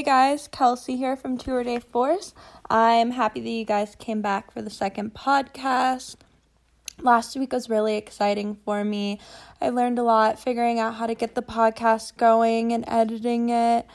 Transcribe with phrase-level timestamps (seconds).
[0.00, 2.32] Hey guys, Kelsey here from Tour de Force.
[2.70, 6.16] I'm happy that you guys came back for the second podcast.
[7.02, 9.20] Last week was really exciting for me.
[9.60, 13.86] I learned a lot figuring out how to get the podcast going and editing it.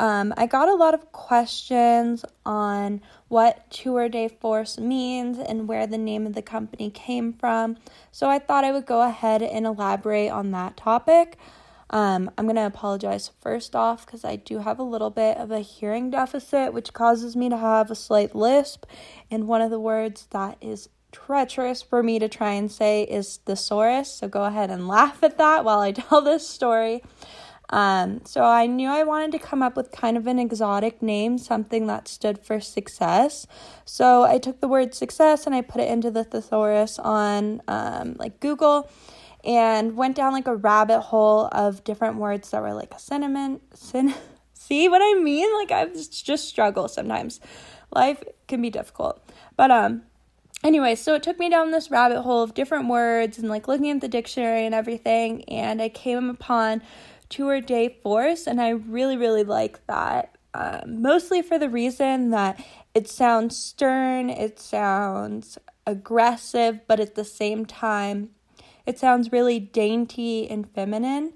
[0.00, 5.86] Um, I got a lot of questions on what Tour de Force means and where
[5.86, 7.76] the name of the company came from.
[8.10, 11.38] So I thought I would go ahead and elaborate on that topic.
[11.92, 15.50] Um, I'm going to apologize first off because I do have a little bit of
[15.50, 18.86] a hearing deficit, which causes me to have a slight lisp.
[19.30, 23.36] And one of the words that is treacherous for me to try and say is
[23.44, 24.10] thesaurus.
[24.10, 27.02] So go ahead and laugh at that while I tell this story.
[27.68, 31.38] Um, so I knew I wanted to come up with kind of an exotic name,
[31.38, 33.46] something that stood for success.
[33.86, 38.16] So I took the word success and I put it into the thesaurus on um,
[38.18, 38.90] like Google
[39.44, 43.60] and went down like a rabbit hole of different words that were like a cinnamon
[43.74, 44.14] sin
[44.62, 45.52] see what I mean?
[45.54, 47.40] Like I just struggle sometimes.
[47.94, 49.22] Life can be difficult.
[49.56, 50.02] But um
[50.64, 53.90] anyway, so it took me down this rabbit hole of different words and like looking
[53.90, 56.82] at the dictionary and everything and I came upon
[57.28, 60.36] tour de force and I really really like that.
[60.54, 62.62] Um, mostly for the reason that
[62.94, 68.30] it sounds stern, it sounds aggressive, but at the same time
[68.86, 71.32] it sounds really dainty and feminine.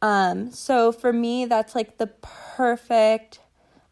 [0.00, 3.40] Um, so for me, that's like the perfect.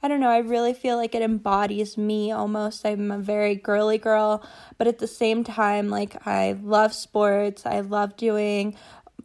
[0.02, 2.86] I don't know, I really feel like it embodies me almost.
[2.86, 4.42] I'm a very girly girl,
[4.78, 7.66] but at the same time, like, I love sports.
[7.66, 8.76] I love doing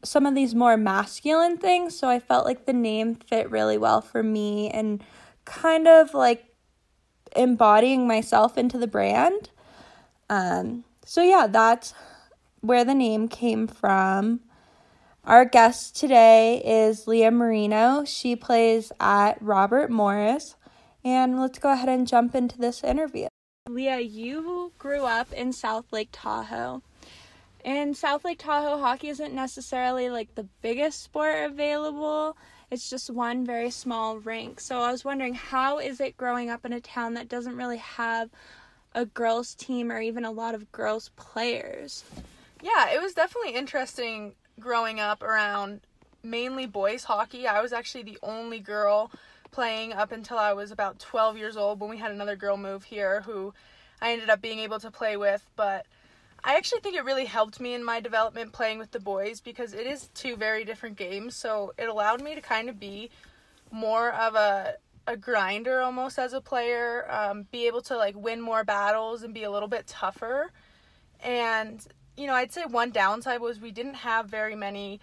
[0.03, 1.97] some of these more masculine things.
[1.97, 5.03] So I felt like the name fit really well for me and
[5.45, 6.45] kind of like
[7.35, 9.49] embodying myself into the brand.
[10.29, 11.93] Um, so yeah, that's
[12.67, 14.39] where the name came from.
[15.23, 18.05] Our guest today is Leah Marino.
[18.05, 20.55] She plays at Robert Morris.
[21.03, 23.27] And let's go ahead and jump into this interview.
[23.69, 26.81] Leah, you grew up in South Lake Tahoe.
[27.63, 32.37] And South Lake Tahoe hockey isn't necessarily like the biggest sport available.
[32.71, 34.59] It's just one very small rink.
[34.59, 37.77] So I was wondering how is it growing up in a town that doesn't really
[37.77, 38.29] have
[38.93, 42.03] a girls team or even a lot of girls players?
[42.65, 45.81] Yeah, it was definitely interesting growing up around
[46.23, 47.45] mainly boys hockey.
[47.45, 49.11] I was actually the only girl
[49.51, 52.85] playing up until I was about 12 years old when we had another girl move
[52.85, 53.53] here who
[54.01, 55.85] I ended up being able to play with, but
[56.43, 59.75] I actually think it really helped me in my development playing with the boys because
[59.75, 63.11] it is two very different games, so it allowed me to kind of be
[63.71, 68.41] more of a a grinder almost as a player, um, be able to like win
[68.41, 70.51] more battles and be a little bit tougher.
[71.19, 71.85] And
[72.17, 74.99] you know, I'd say one downside was we didn't have very many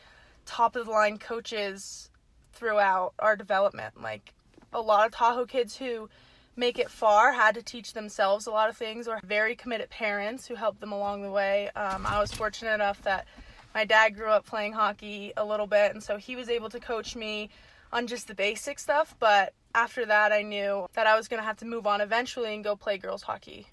[0.47, 2.11] top of the line coaches
[2.53, 4.01] throughout our development.
[4.01, 4.33] Like
[4.73, 6.09] a lot of Tahoe kids who
[6.57, 10.47] make it far had to teach themselves a lot of things or very committed parents
[10.47, 11.71] who helped them along the way.
[11.75, 13.27] Um, I was fortunate enough that
[13.75, 16.81] my dad grew up playing hockey a little bit, and so he was able to
[16.81, 17.49] coach me
[17.91, 19.15] on just the basic stuff.
[19.19, 22.55] But after that, I knew that I was going to have to move on eventually
[22.55, 23.67] and go play girls hockey.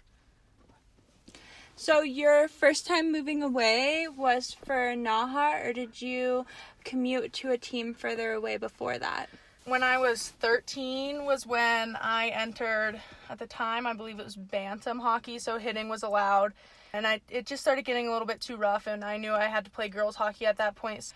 [1.79, 6.45] So your first time moving away was for Naha, or did you
[6.83, 9.29] commute to a team further away before that?
[9.63, 12.99] When I was 13 was when I entered.
[13.29, 16.51] At the time, I believe it was bantam hockey, so hitting was allowed,
[16.91, 19.45] and I it just started getting a little bit too rough, and I knew I
[19.45, 21.13] had to play girls hockey at that point.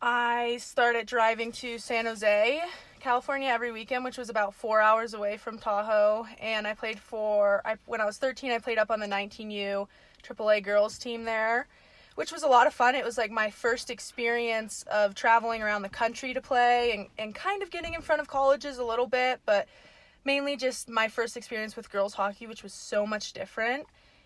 [0.00, 2.62] I started driving to San Jose
[3.04, 6.26] California every weekend, which was about four hours away from Tahoe.
[6.40, 9.86] And I played for, I, when I was 13, I played up on the 19U
[10.22, 11.66] AAA girls team there,
[12.14, 12.94] which was a lot of fun.
[12.94, 17.34] It was like my first experience of traveling around the country to play and, and
[17.34, 19.68] kind of getting in front of colleges a little bit, but
[20.24, 23.84] mainly just my first experience with girls hockey, which was so much different.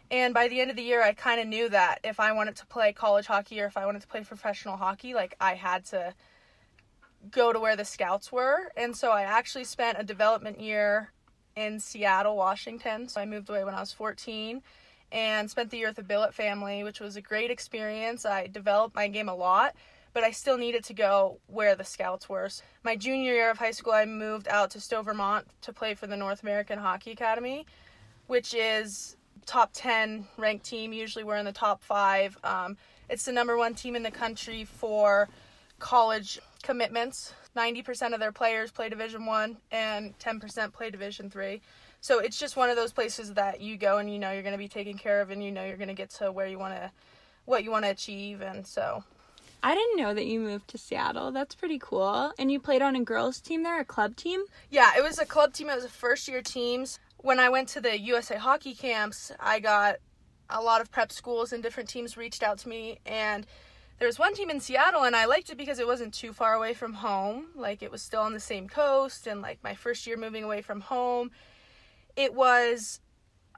[0.09, 2.55] And by the end of the year, I kind of knew that if I wanted
[2.55, 5.84] to play college hockey or if I wanted to play professional hockey, like I had
[5.87, 6.15] to
[7.31, 8.73] go to where the scouts were.
[8.77, 11.12] And so I actually spent a development year
[11.56, 13.09] in Seattle, Washington.
[13.09, 14.62] So I moved away when I was 14
[15.11, 18.25] and spent the year with the Billet family, which was a great experience.
[18.25, 19.75] I developed my game a lot,
[20.12, 22.49] but I still needed to go where the scouts were.
[22.49, 25.94] So My junior year of high school, I moved out to Stowe, Vermont to play
[25.94, 27.67] for the North American Hockey Academy,
[28.26, 29.17] which is
[29.47, 30.93] top 10 ranked team.
[30.93, 32.37] Usually we're in the top five.
[32.44, 32.76] Um,
[33.09, 35.29] it's the number one team in the country for
[35.79, 37.32] college commitments.
[37.56, 41.60] 90% of their players play Division 1 and 10% play Division 3.
[42.00, 44.52] So it's just one of those places that you go and you know you're going
[44.52, 46.58] to be taken care of and you know you're going to get to where you
[46.58, 46.90] want to
[47.44, 49.02] what you want to achieve and so
[49.62, 51.32] I didn't know that you moved to Seattle.
[51.32, 52.32] That's pretty cool.
[52.38, 54.44] And you played on a girls' team there, a club team?
[54.70, 55.69] Yeah, it was a club team.
[55.69, 57.00] It was a first year teams.
[57.16, 59.96] When I went to the USA hockey camps, I got
[60.49, 63.46] a lot of prep schools and different teams reached out to me and
[63.99, 66.55] there was one team in Seattle and I liked it because it wasn't too far
[66.55, 67.47] away from home.
[67.56, 70.62] Like it was still on the same coast and like my first year moving away
[70.62, 71.31] from home.
[72.17, 73.00] It was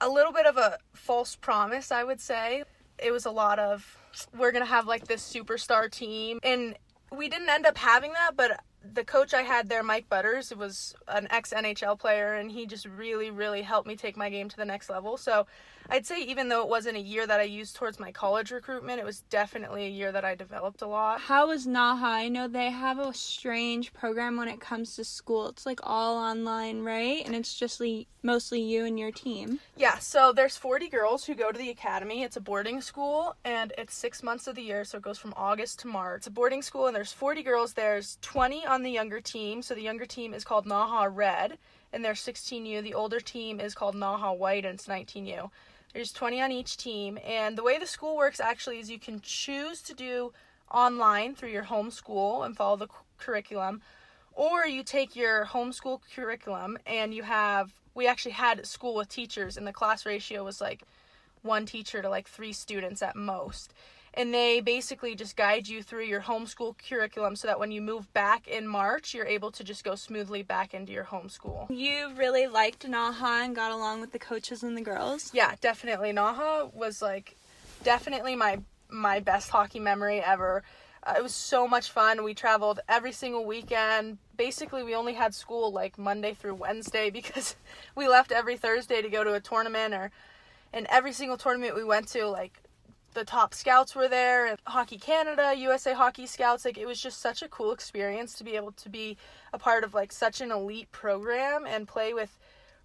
[0.01, 2.65] a little bit of a false promise, I would say.
[2.99, 3.99] It was a lot of
[4.37, 6.75] we're going to have like this superstar team and
[7.13, 10.95] we didn't end up having that, but the coach I had there, Mike Butters, was
[11.09, 14.57] an ex NHL player, and he just really, really helped me take my game to
[14.57, 15.17] the next level.
[15.17, 15.47] So
[15.89, 19.01] I'd say even though it wasn't a year that I used towards my college recruitment,
[19.01, 21.21] it was definitely a year that I developed a lot.
[21.21, 22.03] How was Naha?
[22.03, 25.49] I know they have a strange program when it comes to school.
[25.49, 27.23] It's like all online, right?
[27.27, 29.61] And it's just like mostly you and your team.
[29.77, 32.23] Yeah, so there's 40 girls who go to the academy.
[32.23, 35.35] It's a boarding school and it's 6 months of the year, so it goes from
[35.37, 36.19] August to March.
[36.19, 37.73] It's a boarding school and there's 40 girls.
[37.73, 39.63] There's 20 on the younger team.
[39.63, 41.59] So the younger team is called Naha Red
[41.93, 42.83] and they're 16U.
[42.83, 45.51] The older team is called Naha White and it's 19U.
[45.93, 47.19] There's 20 on each team.
[47.25, 50.33] And the way the school works actually is you can choose to do
[50.71, 52.89] online through your home school and follow the
[53.19, 53.83] curriculum,
[54.33, 57.73] or you take your homeschool curriculum and you have.
[57.93, 60.83] We actually had school with teachers, and the class ratio was like
[61.43, 63.75] one teacher to like three students at most
[64.15, 68.13] and they basically just guide you through your homeschool curriculum so that when you move
[68.13, 71.67] back in March, you're able to just go smoothly back into your homeschool.
[71.71, 75.31] You really liked Naha and got along with the coaches and the girls?
[75.33, 76.13] Yeah, definitely.
[76.13, 77.37] Naha was like
[77.83, 80.65] definitely my my best hockey memory ever.
[81.03, 82.23] Uh, it was so much fun.
[82.25, 84.19] We traveled every single weekend.
[84.37, 87.57] Basically, we only had school like Monday through Wednesday because
[87.95, 90.11] we left every Thursday to go to a tournament or
[90.73, 92.63] and every single tournament we went to like
[93.15, 97.21] the top scouts were there and hockey canada usa hockey scouts like it was just
[97.21, 99.17] such a cool experience to be able to be
[99.53, 102.39] a part of like such an elite program and play with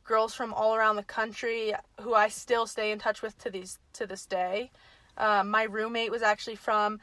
[0.04, 3.80] girls from all around the country who i still stay in touch with to these
[3.94, 4.72] to this day.
[5.18, 7.00] Um, my roommate was actually from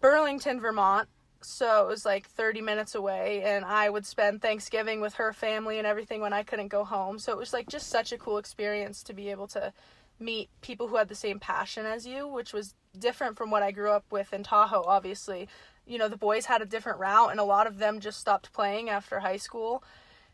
[0.00, 1.08] burlington vermont
[1.40, 5.78] so it was like 30 minutes away and i would spend thanksgiving with her family
[5.78, 7.18] and everything when i couldn't go home.
[7.18, 9.72] So it was like just such a cool experience to be able to
[10.18, 13.70] meet people who had the same passion as you, which was different from what I
[13.70, 15.48] grew up with in Tahoe, obviously.
[15.86, 18.52] You know, the boys had a different route, and a lot of them just stopped
[18.52, 19.82] playing after high school.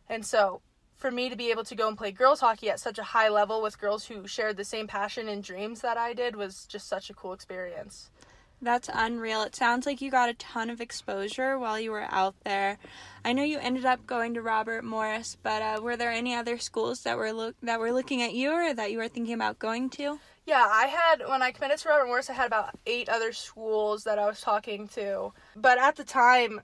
[0.08, 0.60] And so,
[0.96, 3.28] for me to be able to go and play girls hockey at such a high
[3.28, 6.88] level with girls who shared the same passion and dreams that I did was just
[6.88, 8.10] such a cool experience.
[8.64, 9.42] That's unreal.
[9.42, 12.78] It sounds like you got a ton of exposure while you were out there.
[13.22, 16.56] I know you ended up going to Robert Morris, but uh, were there any other
[16.56, 19.58] schools that were look that were looking at you or that you were thinking about
[19.58, 20.18] going to?
[20.46, 24.04] Yeah, I had when I committed to Robert Morris, I had about eight other schools
[24.04, 25.32] that I was talking to.
[25.54, 26.62] But at the time,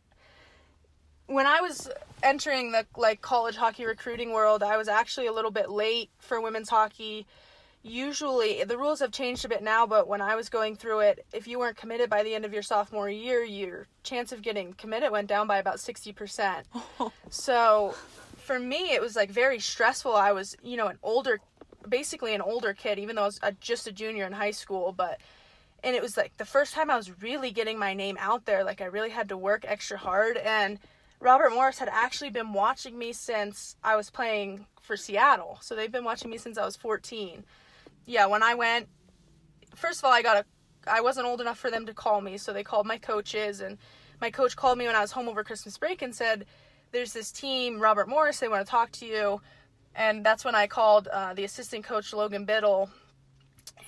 [1.27, 1.91] when I was
[2.23, 6.41] entering the like college hockey recruiting world, I was actually a little bit late for
[6.41, 7.27] women's hockey
[7.83, 11.25] usually the rules have changed a bit now but when i was going through it
[11.33, 14.75] if you weren't committed by the end of your sophomore year your chance of getting
[14.75, 16.65] committed went down by about 60%
[17.31, 17.95] so
[18.37, 20.15] for me it was like very stressful.
[20.15, 21.41] I was you know an older
[21.89, 24.93] basically an older kid even though i was a, just a junior in high school
[24.93, 25.19] but
[25.83, 28.63] and it was like the first time i was really getting my name out there
[28.63, 30.79] like i really had to work extra hard and
[31.21, 35.59] robert morris had actually been watching me since i was playing for seattle.
[35.61, 37.45] So they've been watching me since i was 14
[38.11, 38.89] yeah, when I went,
[39.77, 40.45] first of all, I got a,
[40.91, 43.79] I wasn't old enough for them to call me, so they called my coaches, and
[44.21, 46.47] my coach called me when I was home over Christmas break and said,
[46.91, 49.41] "There's this team, Robert Morris, they want to talk to you,"
[49.95, 52.91] and that's when I called uh, the assistant coach Logan Bittle.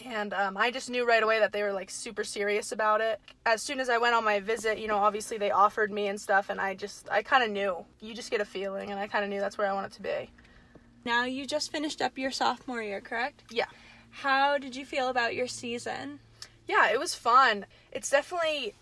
[0.04, 3.20] And um, I just knew right away that they were like super serious about it.
[3.44, 6.20] As soon as I went on my visit, you know, obviously they offered me and
[6.20, 7.84] stuff, and I just, I kind of knew.
[8.00, 10.02] You just get a feeling, and I kind of knew that's where I wanted to
[10.02, 10.30] be.
[11.04, 13.42] Now, you just finished up your sophomore year, correct?
[13.50, 13.66] Yeah.
[14.12, 16.20] How did you feel about your season?
[16.68, 17.66] Yeah, it was fun.
[17.90, 18.74] It's definitely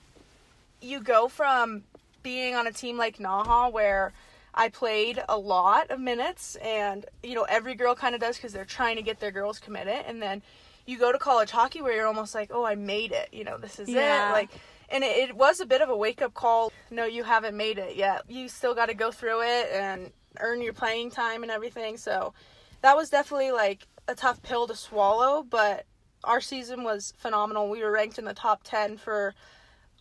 [0.80, 1.84] you go from
[2.22, 4.12] being on a team like Naha where
[4.54, 8.52] I played a lot of minutes and you know every girl kind of does cuz
[8.52, 10.42] they're trying to get their girls committed and then
[10.87, 13.58] you go to college hockey where you're almost like, "Oh, I made it." You know,
[13.58, 14.30] this is yeah.
[14.30, 14.32] it.
[14.32, 14.50] Like
[14.90, 16.72] and it, it was a bit of a wake up call.
[16.90, 18.22] No, you haven't made it yet.
[18.28, 20.10] You still got to go through it and
[20.40, 21.96] earn your playing time and everything.
[21.96, 22.34] So
[22.82, 25.87] that was definitely like a tough pill to swallow, but
[26.25, 27.71] our season was phenomenal.
[27.71, 29.35] We were ranked in the top 10 for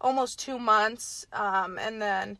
[0.01, 2.37] almost two months, um, and then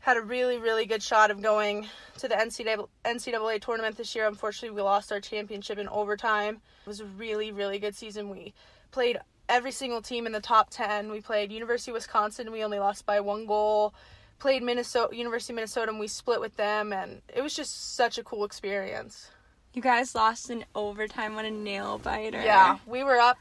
[0.00, 1.86] had a really, really good shot of going
[2.18, 4.26] to the NCAA, NCAA tournament this year.
[4.26, 6.56] Unfortunately, we lost our championship in overtime.
[6.84, 8.28] It was a really, really good season.
[8.28, 8.52] We
[8.90, 9.18] played
[9.48, 11.10] every single team in the top 10.
[11.10, 13.94] We played University of Wisconsin, we only lost by one goal.
[14.40, 18.18] Played Minnesota University of Minnesota and we split with them and it was just such
[18.18, 19.30] a cool experience.
[19.74, 21.36] You guys lost in overtime.
[21.36, 22.40] on a nail biter.
[22.40, 23.38] Yeah, we were up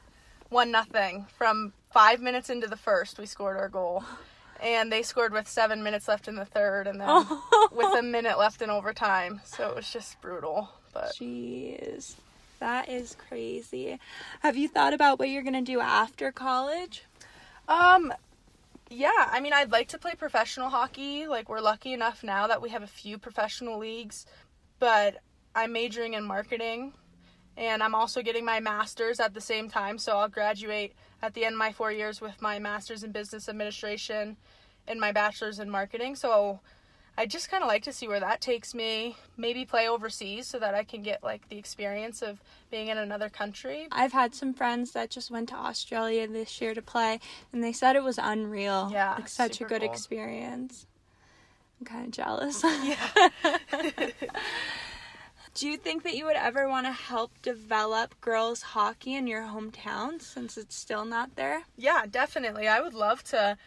[0.50, 3.20] one nothing from five minutes into the first.
[3.20, 4.04] We scored our goal,
[4.60, 7.26] and they scored with seven minutes left in the third, and then
[7.72, 9.42] with a minute left in overtime.
[9.46, 10.70] So it was just brutal.
[10.92, 12.16] But Jeez.
[12.60, 14.00] That is crazy.
[14.40, 17.04] Have you thought about what you're going to do after college?
[17.68, 18.12] um,
[18.90, 21.28] yeah, I mean, I'd like to play professional hockey.
[21.28, 24.26] Like we're lucky enough now that we have a few professional leagues,
[24.80, 25.18] but
[25.56, 26.94] I'm majoring in marketing
[27.56, 29.98] and I'm also getting my master's at the same time.
[29.98, 33.48] So I'll graduate at the end of my four years with my master's in business
[33.48, 34.38] administration
[34.88, 36.16] and my bachelor's in marketing.
[36.16, 36.60] So
[37.16, 39.16] I just kind of like to see where that takes me.
[39.38, 42.42] Maybe play overseas so that I can get like the experience of
[42.72, 43.88] being in another country.
[43.92, 47.20] I've had some friends that just went to Australia this year to play,
[47.52, 48.90] and they said it was unreal.
[48.92, 49.92] Yeah, like such a good cool.
[49.92, 50.88] experience.
[51.80, 52.64] I'm kind of jealous.
[52.64, 53.30] Yeah.
[55.54, 59.44] Do you think that you would ever want to help develop girls hockey in your
[59.44, 61.64] hometown since it's still not there?
[61.78, 62.68] Yeah, definitely.
[62.68, 63.58] I would love to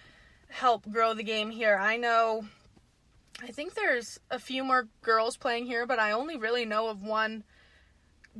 [0.49, 1.77] help grow the game here.
[1.81, 2.47] I know
[3.43, 7.03] I think there's a few more girls playing here, but I only really know of
[7.03, 7.45] one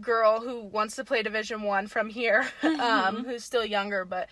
[0.01, 4.29] girl who wants to play division 1 from here, um who's still younger, but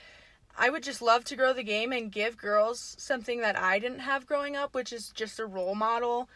[0.56, 4.00] I would just love to grow the game and give girls something that I didn't
[4.00, 6.28] have growing up, which is just a role model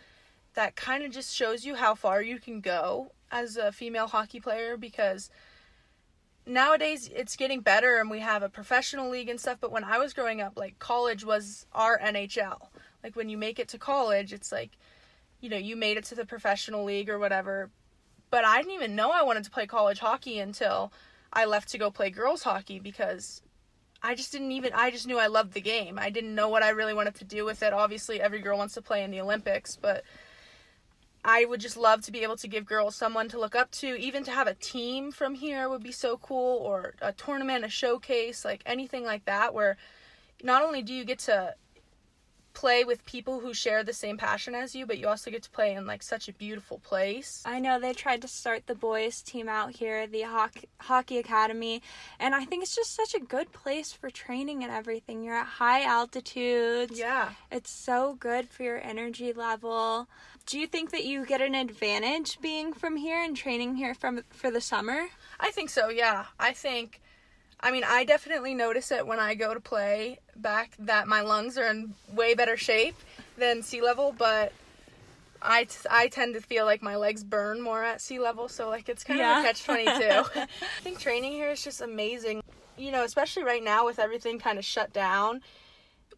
[0.59, 4.41] that kind of just shows you how far you can go as a female hockey
[4.41, 5.31] player because
[6.47, 9.99] nowadays it's getting better and we have a professional league and stuff but when i
[9.99, 12.59] was growing up like college was our nhl
[13.05, 14.73] like when you make it to college it's like
[15.41, 17.71] you know you made it to the professional league or whatever
[18.29, 20.93] but i didn't even know i wanted to play college hockey until
[21.33, 23.43] i left to go play girls hockey because
[24.03, 26.01] i just didn't even i just knew i loved the game.
[26.01, 27.73] I didn't know what i really wanted to do with it.
[27.73, 30.03] Obviously every girl wants to play in the olympics but
[31.25, 33.99] I would just love to be able to give girls someone to look up to.
[33.99, 37.69] Even to have a team from here would be so cool, or a tournament, a
[37.69, 39.77] showcase, like anything like that, where
[40.43, 41.55] not only do you get to
[42.59, 45.51] play with people who share the same passion as you, but you also get to
[45.51, 47.41] play in like such a beautiful place.
[47.47, 51.83] I know they tried to start the boys team out here, the hockey, hockey academy,
[52.19, 55.23] and I think it's just such a good place for training and everything.
[55.23, 56.99] You're at high altitudes.
[56.99, 57.29] Yeah.
[57.53, 60.09] It's so good for your energy level.
[60.45, 64.25] Do you think that you get an advantage being from here and training here from
[64.31, 65.07] for the summer?
[65.39, 66.25] I think so, yeah.
[66.41, 67.01] I think
[67.61, 71.59] I mean, I definitely notice it when I go to play back that my lungs
[71.59, 72.95] are in way better shape
[73.37, 74.53] than sea level, but
[75.43, 78.69] I, t- I tend to feel like my legs burn more at sea level, so
[78.69, 79.33] like it's kind Yeah.
[79.33, 79.91] of a catch 22.
[80.35, 80.47] I
[80.83, 82.43] think training here is just amazing.
[82.77, 85.41] You know, especially right now with everything kind of shut down,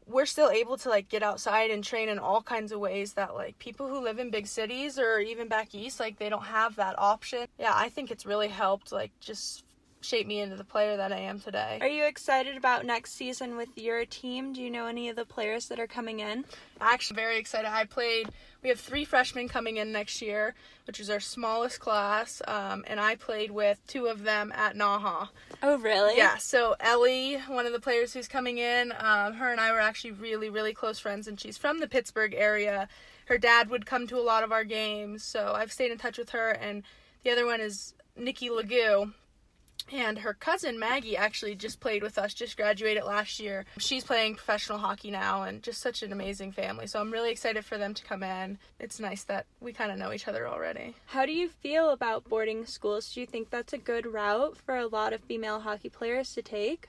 [0.06, 3.34] we're still able to like get outside and train in all kinds of ways that
[3.34, 6.76] like people who live in big cities or even back east like they don't have
[6.76, 7.46] that option.
[7.58, 9.64] Yeah, I think it's really helped like just
[10.00, 11.78] shape me into the player that I am today.
[11.80, 14.52] Are you excited about next season with your team?
[14.52, 16.44] Do you know any of the players that are coming in?
[16.80, 17.70] actually very excited.
[17.70, 18.28] I played.
[18.62, 20.54] We have three freshmen coming in next year,
[20.86, 25.28] which is our smallest class, um, and I played with two of them at Naha.
[25.62, 26.16] Oh, really?
[26.16, 26.36] Yeah.
[26.38, 30.12] So Ellie, one of the players who's coming in, um, her and I were actually
[30.12, 32.88] really, really close friends, and she's from the Pittsburgh area.
[33.26, 36.18] Her dad would come to a lot of our games, so I've stayed in touch
[36.18, 36.50] with her.
[36.50, 36.82] And
[37.22, 39.12] the other one is Nikki Legoo.
[39.92, 43.64] And her cousin Maggie actually just played with us, just graduated last year.
[43.78, 46.86] She's playing professional hockey now and just such an amazing family.
[46.86, 48.58] So I'm really excited for them to come in.
[48.78, 50.94] It's nice that we kind of know each other already.
[51.06, 53.12] How do you feel about boarding schools?
[53.12, 56.42] Do you think that's a good route for a lot of female hockey players to
[56.42, 56.88] take?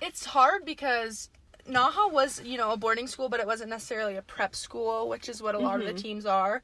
[0.00, 1.28] It's hard because
[1.68, 5.28] Naha was, you know, a boarding school, but it wasn't necessarily a prep school, which
[5.28, 6.02] is what a lot of the mm-hmm.
[6.02, 6.62] teams are.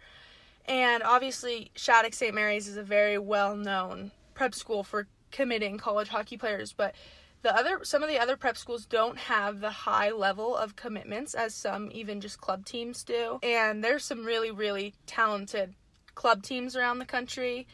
[0.66, 2.34] And obviously, Shattuck St.
[2.34, 6.94] Mary's is a very well known prep school for committing college hockey players, but
[7.42, 11.34] the other some of the other prep schools don't have the high level of commitments
[11.34, 13.38] as some even just club teams do.
[13.42, 15.74] And there's some really really talented
[16.14, 17.66] club teams around the country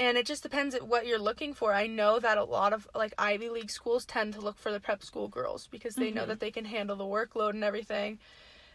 [0.00, 1.74] and it just depends at what you're looking for.
[1.74, 4.80] I know that a lot of like Ivy League schools tend to look for the
[4.80, 6.30] prep school girls because they know mm-hmm.
[6.30, 8.18] that they can handle the workload and everything.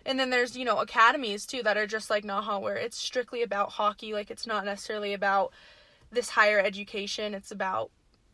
[0.05, 3.41] And then there's, you know, academies too that are just like Naha where it's strictly
[3.41, 5.51] about hockey, like it's not necessarily about
[6.11, 7.33] this higher education.
[7.33, 7.89] It's about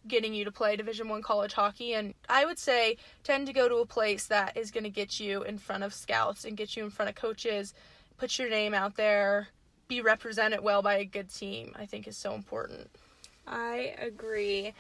[0.08, 3.70] getting you to play division 1 college hockey and I would say tend to go
[3.70, 6.76] to a place that is going to get you in front of scouts and get
[6.76, 7.74] you in front of coaches,
[8.18, 9.50] put your name out there,
[9.88, 11.74] be represented well by a good team.
[11.76, 12.90] I think is so important.
[13.48, 14.74] I agree.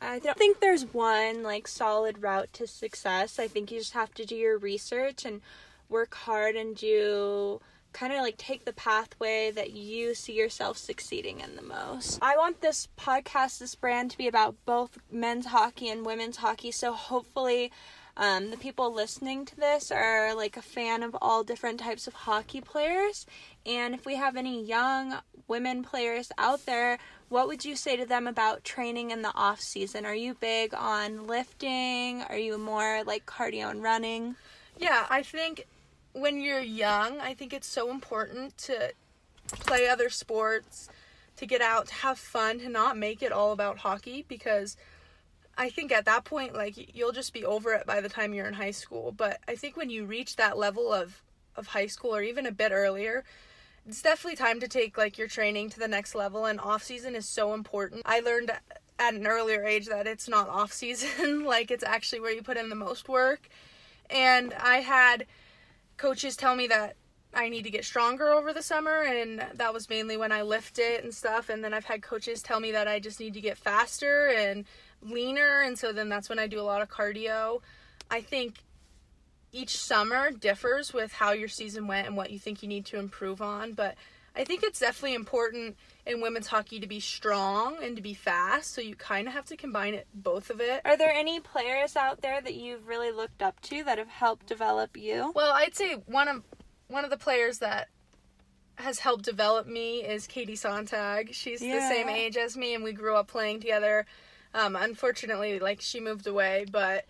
[0.00, 3.38] I don't think there's one like solid route to success.
[3.38, 5.40] I think you just have to do your research and
[5.88, 7.60] work hard and do
[7.92, 12.18] kind of like take the pathway that you see yourself succeeding in the most.
[12.22, 16.70] I want this podcast, this brand to be about both men's hockey and women's hockey.
[16.70, 17.70] So hopefully,
[18.16, 22.14] um, the people listening to this are like a fan of all different types of
[22.14, 23.26] hockey players.
[23.64, 25.18] And if we have any young
[25.48, 29.60] women players out there, what would you say to them about training in the off
[29.60, 30.04] season?
[30.04, 32.22] Are you big on lifting?
[32.22, 34.36] Are you more like cardio and running?
[34.78, 35.66] Yeah, I think
[36.12, 38.92] when you're young, I think it's so important to
[39.50, 40.88] play other sports,
[41.36, 44.76] to get out, to have fun, to not make it all about hockey because
[45.56, 48.46] I think at that point like you'll just be over it by the time you're
[48.46, 49.12] in high school.
[49.12, 51.22] But I think when you reach that level of
[51.54, 53.24] of high school or even a bit earlier,
[53.86, 57.14] it's definitely time to take like your training to the next level and off season
[57.14, 58.02] is so important.
[58.06, 58.52] I learned
[58.98, 62.56] at an earlier age that it's not off season, like it's actually where you put
[62.56, 63.48] in the most work.
[64.08, 65.26] And I had
[66.02, 66.96] coaches tell me that
[67.32, 70.80] I need to get stronger over the summer, and that was mainly when I lift
[70.80, 71.48] it and stuff.
[71.48, 74.64] And then I've had coaches tell me that I just need to get faster and
[75.00, 77.60] leaner, and so then that's when I do a lot of cardio.
[78.10, 78.56] I think
[79.52, 82.98] each summer differs with how your season went and what you think you need to
[82.98, 83.94] improve on, but
[84.34, 88.72] I think it's definitely important in women's hockey to be strong and to be fast,
[88.74, 90.80] so you kind of have to combine it both of it.
[90.84, 94.46] Are there any players out there that you've really looked up to that have helped
[94.46, 95.32] develop you?
[95.34, 96.42] Well, I'd say one of
[96.88, 97.88] one of the players that
[98.76, 101.34] has helped develop me is Katie Sontag.
[101.34, 101.76] She's yeah.
[101.76, 104.06] the same age as me and we grew up playing together.
[104.54, 107.04] Um, unfortunately, like she moved away, but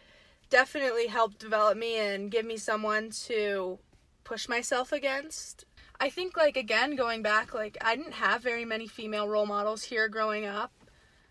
[0.51, 3.79] definitely helped develop me and give me someone to
[4.25, 5.65] push myself against
[6.03, 9.85] I think like again going back like I didn't have very many female role models
[9.85, 10.73] here growing up.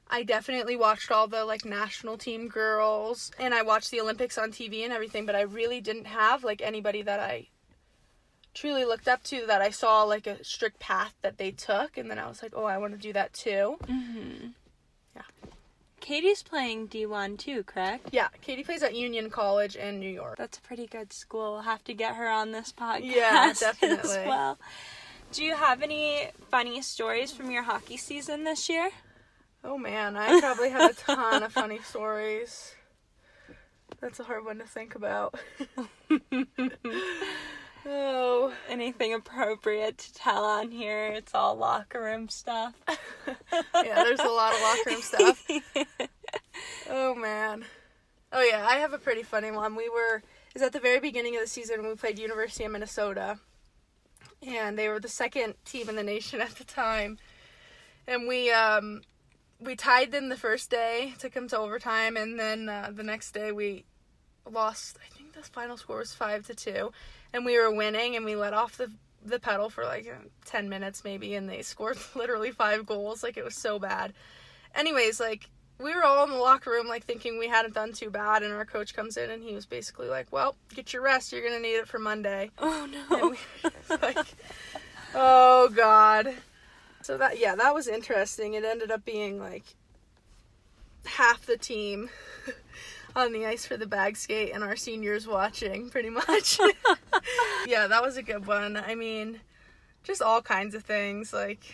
[0.09, 4.53] I definitely watched all the like national team girls and I watched the Olympics on
[4.53, 7.49] TV and everything, but I really didn't have like anybody that I
[8.53, 12.09] truly looked up to that I saw like a strict path that they took and
[12.09, 14.53] then I was like, "Oh, I want to do that too." Mhm.
[16.01, 18.09] Katie's playing D1 too, correct?
[18.11, 20.37] Yeah, Katie plays at Union College in New York.
[20.37, 21.53] That's a pretty good school.
[21.53, 24.09] We'll have to get her on this podcast yeah, definitely.
[24.09, 24.57] as well.
[25.31, 28.89] Do you have any funny stories from your hockey season this year?
[29.63, 32.73] Oh man, I probably have a ton of funny stories.
[34.01, 35.35] That's a hard one to think about.
[37.85, 41.07] Oh, anything appropriate to tell on here?
[41.07, 42.75] It's all locker room stuff.
[43.27, 45.47] yeah, there's a lot of locker room stuff.
[46.89, 47.65] oh man.
[48.31, 49.75] Oh yeah, I have a pretty funny one.
[49.75, 50.21] We were
[50.53, 53.39] is at the very beginning of the season we played University of Minnesota.
[54.45, 57.17] And they were the second team in the nation at the time.
[58.07, 59.01] And we um
[59.59, 63.31] we tied them the first day, took them to overtime, and then uh, the next
[63.31, 63.85] day we
[64.49, 64.97] lost.
[65.05, 66.91] I think the final score was five to two
[67.33, 68.91] and we were winning and we let off the
[69.23, 73.23] the pedal for like uh, 10 minutes maybe and they scored literally five goals.
[73.23, 74.13] Like it was so bad.
[74.75, 78.09] Anyways like we were all in the locker room like thinking we hadn't done too
[78.09, 81.31] bad and our coach comes in and he was basically like well get your rest.
[81.31, 82.49] You're gonna need it for monday.
[82.57, 83.29] Oh no.
[83.29, 84.27] We, like
[85.15, 86.33] oh god.
[87.03, 88.53] So that yeah that was interesting.
[88.53, 89.63] It ended up being like
[91.05, 92.09] half the team
[93.15, 96.59] on the ice for the bag skate and our seniors watching pretty much.
[97.67, 98.77] yeah, that was a good one.
[98.77, 99.39] I mean,
[100.03, 101.73] just all kinds of things like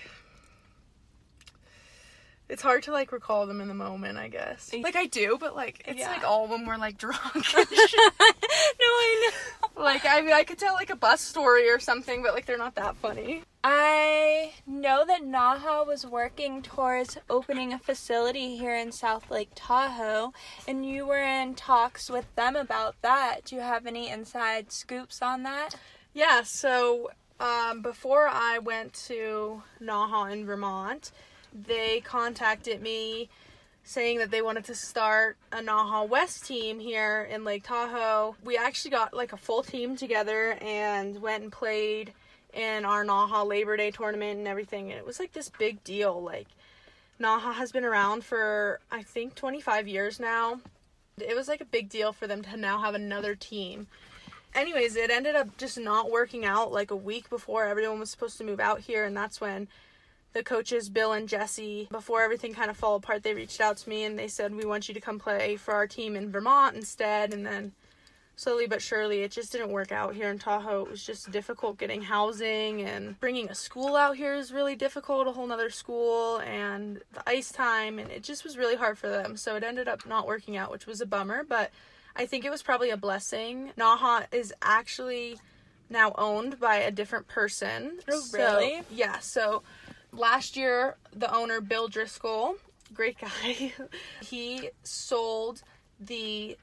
[2.50, 4.74] it's hard to like recall them in the moment, I guess.
[4.74, 6.10] Like I do, but like it's yeah.
[6.10, 7.18] like all when we're like drunk.
[7.36, 9.84] no, I know.
[9.84, 12.58] Like I mean, I could tell like a bus story or something, but like they're
[12.58, 13.44] not that funny.
[13.70, 20.32] I know that Naha was working towards opening a facility here in South Lake Tahoe,
[20.66, 23.44] and you were in talks with them about that.
[23.44, 25.72] Do you have any inside scoops on that?
[26.14, 31.12] Yeah, so um, before I went to Naha in Vermont,
[31.54, 33.28] they contacted me
[33.84, 38.38] saying that they wanted to start a Naha West team here in Lake Tahoe.
[38.46, 42.14] We actually got like a full team together and went and played
[42.58, 44.90] in our Naha Labor Day tournament and everything.
[44.90, 46.22] It was like this big deal.
[46.22, 46.48] Like
[47.22, 50.60] Naha has been around for I think 25 years now.
[51.20, 53.88] It was like a big deal for them to now have another team.
[54.54, 58.38] Anyways, it ended up just not working out like a week before everyone was supposed
[58.40, 59.68] to move out here and that's when
[60.34, 63.90] the coaches Bill and Jesse before everything kind of fell apart they reached out to
[63.90, 66.76] me and they said we want you to come play for our team in Vermont
[66.76, 67.72] instead and then
[68.38, 70.84] slowly but surely it just didn't work out here in Tahoe.
[70.86, 75.28] It was just difficult getting housing and bringing a school out here is really difficult,
[75.28, 79.10] a whole nother school and the ice time and it just was really hard for
[79.10, 79.36] them.
[79.36, 81.72] So it ended up not working out, which was a bummer, but
[82.16, 83.72] I think it was probably a blessing.
[83.78, 85.40] Naha is actually
[85.90, 88.00] now owned by a different person.
[88.10, 88.84] Oh, So- really?
[88.92, 89.18] yeah.
[89.20, 89.64] So
[90.12, 92.56] last year, the owner, Bill Driscoll,
[92.94, 93.74] great guy,
[94.22, 95.64] he sold
[96.00, 96.56] the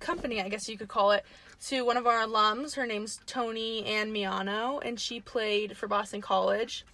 [0.00, 1.24] company, I guess you could call it,
[1.66, 2.74] to one of our alums.
[2.74, 6.84] Her name's Toni-Ann Miano, and she played for Boston College.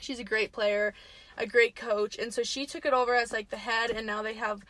[0.00, 0.94] She's a great player,
[1.36, 4.22] a great coach, and so she took it over as like the head, and now
[4.22, 4.64] they have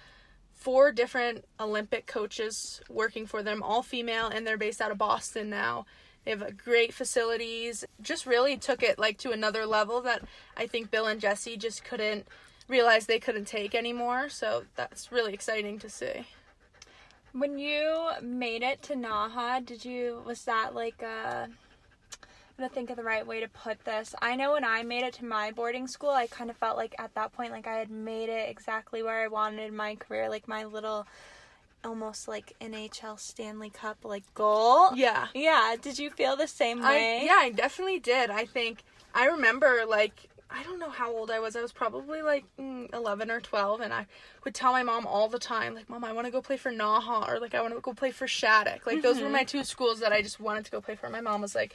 [0.52, 5.48] four different Olympic coaches working for them, all female, and they're based out of Boston
[5.48, 5.86] now.
[6.24, 7.84] They have uh, great facilities.
[8.02, 10.22] Just really took it like to another level that
[10.56, 12.26] I think Bill and Jesse just couldn't
[12.68, 14.28] realize they couldn't take anymore.
[14.28, 16.26] So that's really exciting to see.
[17.32, 22.90] When you made it to Naha, did you was that like a I'm gonna think
[22.90, 24.14] of the right way to put this.
[24.20, 26.94] I know when I made it to my boarding school, I kind of felt like
[26.98, 30.28] at that point like I had made it exactly where I wanted in my career,
[30.28, 31.06] like my little
[31.84, 34.94] almost like NHL Stanley Cup like goal.
[34.94, 35.28] Yeah.
[35.34, 37.22] Yeah, did you feel the same I, way?
[37.24, 38.30] yeah, I definitely did.
[38.30, 38.82] I think
[39.14, 41.54] I remember like I don't know how old I was.
[41.56, 44.06] I was probably like mm, 11 or 12 and I
[44.44, 46.72] would tell my mom all the time like, "Mom, I want to go play for
[46.72, 49.32] Naha or like I want to go play for Shattuck." Like those were Mm-hmm.
[49.32, 51.08] my two schools that I just wanted to go play for.
[51.08, 51.74] My mom was like,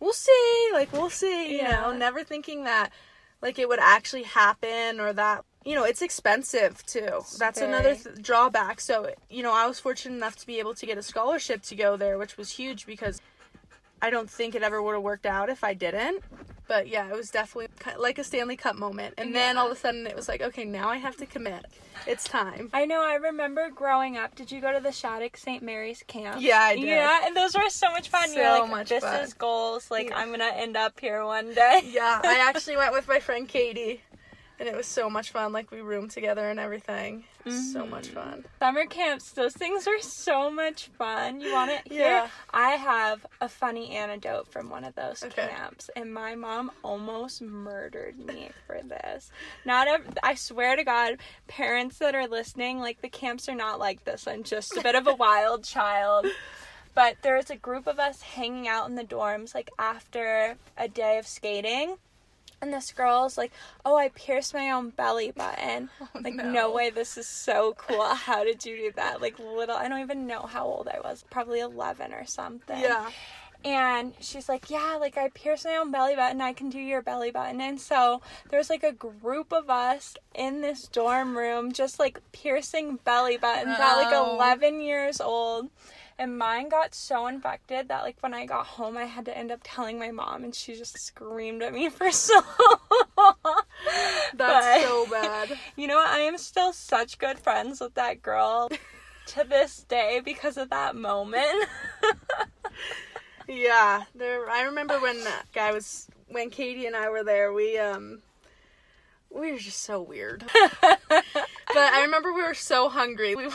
[0.00, 0.68] "We'll see.
[0.72, 2.90] Like we'll see." You know, never thinking that
[3.40, 7.20] like it would actually happen or that you know, it's expensive too.
[7.38, 8.80] That's another th- drawback.
[8.80, 11.74] So, you know, I was fortunate enough to be able to get a scholarship to
[11.76, 13.20] go there, which was huge because
[14.00, 16.22] I don't think it ever would have worked out if I didn't.
[16.68, 19.14] But yeah, it was definitely like a Stanley Cup moment.
[19.16, 19.60] And then Yeah.
[19.62, 21.64] all of a sudden it was like, okay, now I have to commit.
[22.06, 22.68] It's time.
[22.74, 23.02] I know.
[23.02, 24.34] I remember growing up.
[24.34, 25.62] Did you go to the Shattuck St.
[25.62, 26.40] Mary's camp?
[26.42, 26.84] Yeah, I did.
[26.84, 28.32] Yeah, and those were so much fun.
[28.34, 29.20] You're So like, much this fun.
[29.24, 29.90] is goals.
[29.90, 30.18] Like, Yeah.
[30.18, 31.80] I'm gonna end up here one day.
[31.86, 34.02] Yeah, I actually went with my friend Katie.
[34.60, 35.52] And it was so much fun.
[35.52, 37.24] Like we roomed together and everything.
[37.40, 38.14] It was So much mm-hmm.
[38.14, 38.44] fun.
[38.58, 41.40] Summer camps, those things are so much fun.
[41.40, 42.00] You want it hear?
[42.00, 42.28] Yeah.
[42.52, 45.48] I have a funny anecdote from one of those Okay.
[45.48, 49.30] camps, and my mom almost murdered me for this.
[49.64, 53.78] Not a, I swear to God, parents that are listening, like the camps are not
[53.78, 54.26] like this.
[54.26, 56.26] I'm just a bit of a wild child.
[56.94, 60.88] But there was a group of us hanging out in the dorms, like after a
[60.88, 61.96] day of skating.
[62.60, 63.52] And this girl's like,
[63.84, 66.50] "Oh, I pierced my own belly button." Oh, like, no.
[66.50, 66.72] no.
[66.72, 68.02] way, this is so cool.
[68.14, 69.20] How did you do that?
[69.20, 71.24] Like, little, I don't even know how old I was.
[71.30, 72.80] Probably eleven or something.
[72.80, 73.10] Yeah.
[73.64, 76.40] And she's like, Yeah, like I pierced my own belly button.
[76.40, 77.60] I can do your belly button.
[77.60, 83.00] And so there's like a group of us in this dorm room just like piercing
[83.04, 84.36] belly buttons at like Oh.
[84.36, 85.70] 11 years old.
[86.20, 89.52] And mine got so infected that like when I got home, I had to end
[89.52, 92.40] up telling my mom, and she just screamed at me for so
[93.16, 93.34] long.
[94.34, 95.58] That's But- so bad.
[95.76, 96.10] You know what?
[96.10, 98.68] I am still such good friends with that girl
[99.26, 101.68] to this day because of that moment.
[103.46, 104.48] Yeah, there.
[104.50, 107.52] I remember when that guy was when Katie and I were there.
[107.52, 108.20] We um,
[109.30, 110.44] we were just so weird.
[110.52, 111.24] but
[111.76, 113.34] I remember we were so hungry.
[113.34, 113.48] We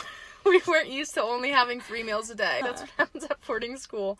[0.46, 2.60] we weren't used to only having three meals a day.
[2.62, 4.18] That's what happens at boarding school.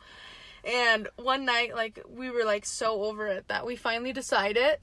[0.65, 4.79] And one night, like we were like so over it that we finally decided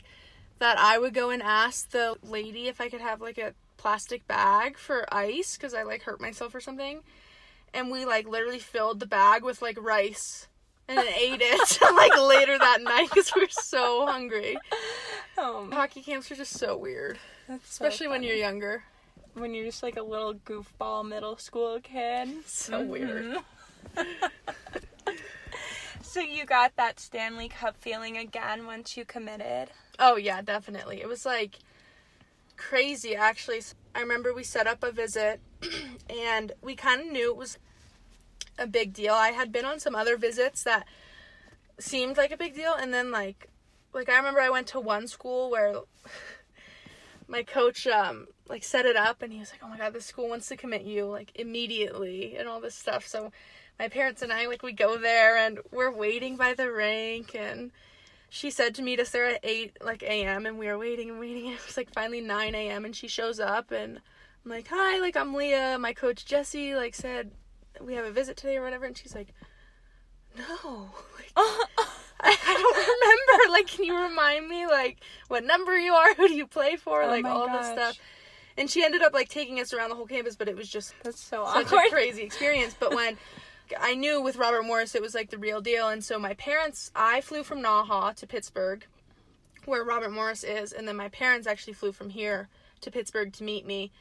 [0.59, 4.27] that I would go and ask the lady if I could have like a plastic
[4.27, 7.01] bag for ice because I like hurt myself or something.
[7.73, 10.47] And we like literally filled the bag with like rice
[10.87, 14.57] and then ate it like later that night because we were so hungry.
[15.37, 18.83] oh, Hockey camps are just so weird, so especially when you're younger.
[19.33, 22.29] When you're just like a little goofball middle school kid.
[22.45, 23.37] So weird.
[23.95, 24.01] Mm-hmm.
[26.11, 29.69] So you got that Stanley Cup feeling again once you committed.
[29.97, 30.99] Oh yeah, definitely.
[30.99, 31.59] It was like
[32.57, 33.61] crazy actually.
[33.95, 35.39] I remember we set up a visit
[36.09, 37.57] and we kind of knew it was
[38.59, 39.13] a big deal.
[39.13, 40.85] I had been on some other visits that
[41.79, 43.47] seemed like a big deal and then like
[43.93, 45.75] like I remember I went to one school where
[47.31, 50.01] my coach um like set it up and he was like, "Oh my god, the
[50.01, 53.07] school wants to commit you like immediately" and all this stuff.
[53.07, 53.31] So
[53.79, 57.71] my parents and I like we go there and we're waiting by the rink and
[58.29, 61.19] she said to meet us there at 8 like a.m and we were waiting and
[61.19, 63.99] waiting it was like finally 9 a.m and she shows up and
[64.45, 67.31] i'm like hi like i'm leah my coach jesse like said
[67.81, 69.33] we have a visit today or whatever and she's like
[70.37, 70.91] no
[72.23, 76.35] I, don't remember like can you remind me like what number you are who do
[76.35, 77.97] you play for Oh like all this stuff
[78.57, 80.93] and she ended up like taking us around the whole campus but it was just
[81.03, 81.87] That's so such awkward.
[81.87, 82.75] a crazy experience.
[82.79, 83.17] But when
[83.79, 85.89] I knew with Robert Morris it was like the real deal.
[85.89, 88.85] And so my parents, I flew from Naha to Pittsburgh,
[89.65, 90.73] where Robert Morris is.
[90.73, 92.49] And then my parents actually flew from here
[92.81, 93.91] to Pittsburgh to meet me.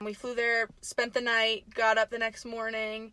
[0.00, 3.12] We flew there, spent the night, got up the next morning,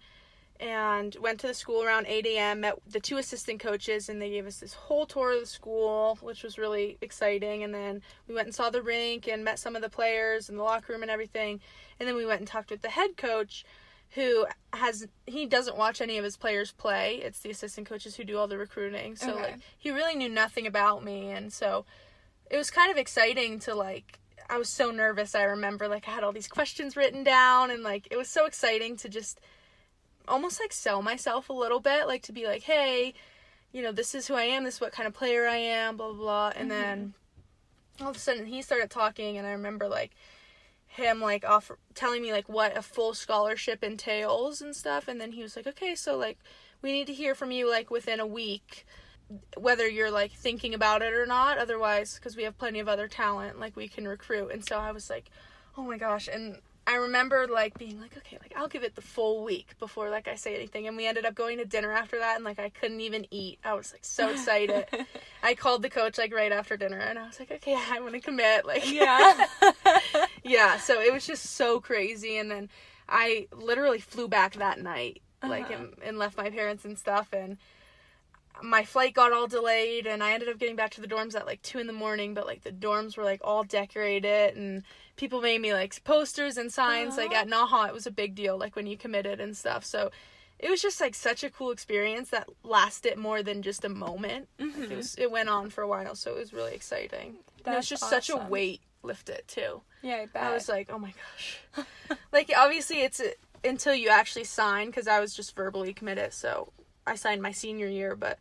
[0.62, 2.62] and went to the school around 8 a.m.
[2.62, 6.20] Met the two assistant coaches, and they gave us this whole tour of the school,
[6.22, 7.64] which was really exciting.
[7.64, 10.58] And then we went and saw the rink and met some of the players in
[10.58, 11.60] the locker room and everything.
[12.00, 13.66] And then we went and talked with the head coach,
[14.12, 17.16] who has he doesn't watch any of his players play.
[17.16, 19.16] It's the assistant coaches who do all the recruiting.
[19.16, 19.42] So Okay.
[19.42, 21.86] like he really knew nothing about me, and so
[22.52, 24.20] it was kind of exciting to like
[24.50, 25.34] I was so nervous.
[25.34, 28.46] I remember like I had all these questions written down and like it was so
[28.46, 29.40] exciting to just
[30.28, 33.14] almost like sell myself a little bit, like to be like, "Hey,
[33.72, 35.98] you know, this is who I am, this is what kind of player I am,
[35.98, 36.82] blah blah blah." And mm-hmm.
[36.82, 37.14] then
[38.02, 40.12] all of a sudden he started talking and I remember like
[40.88, 45.34] him like offer telling me like what a full scholarship entails and stuff and then
[45.34, 46.38] he was like, "Okay, so like
[46.82, 48.86] we need to hear from you like within a week."
[49.58, 53.08] whether you're like thinking about it or not otherwise because we have plenty of other
[53.08, 55.30] talent like we can recruit and so i was like
[55.78, 56.58] oh my gosh and
[56.92, 60.28] i remember like being like okay like i'll give it the full week before like
[60.28, 62.70] i say anything and we ended up going to dinner after that and like i
[62.70, 64.86] couldn't even eat i was like so excited
[65.44, 68.14] i called the coach like right after dinner and i was like okay i want
[68.14, 69.46] to commit like Yeah.
[70.44, 72.70] yeah so it was just so crazy and then
[73.10, 75.84] i literally flew back that night like Uh-huh.
[75.84, 77.58] and, and left my parents and stuff and
[78.64, 81.46] my flight got all delayed and i ended up getting back to the dorms at
[81.46, 84.84] like two in the morning but like the dorms were like all decorated and
[85.16, 88.58] people made me like posters and signs like at naha it was a big deal
[88.58, 90.12] like when you committed and stuff so
[90.60, 94.48] it was just like such a cool experience that lasted more than just a moment
[94.60, 94.84] Mm-hmm.
[94.92, 97.78] it was it went on for a while so it was really exciting and it
[97.80, 98.50] was That's just such a awesome.
[98.50, 100.42] weight lifted too yeah, I bet.
[100.42, 101.14] I was like, oh my
[101.76, 101.86] gosh.
[102.32, 103.30] like, obviously, it's uh
[103.64, 106.34] until you actually sign, because I was just verbally committed.
[106.34, 106.74] So
[107.06, 108.40] I signed my senior year, but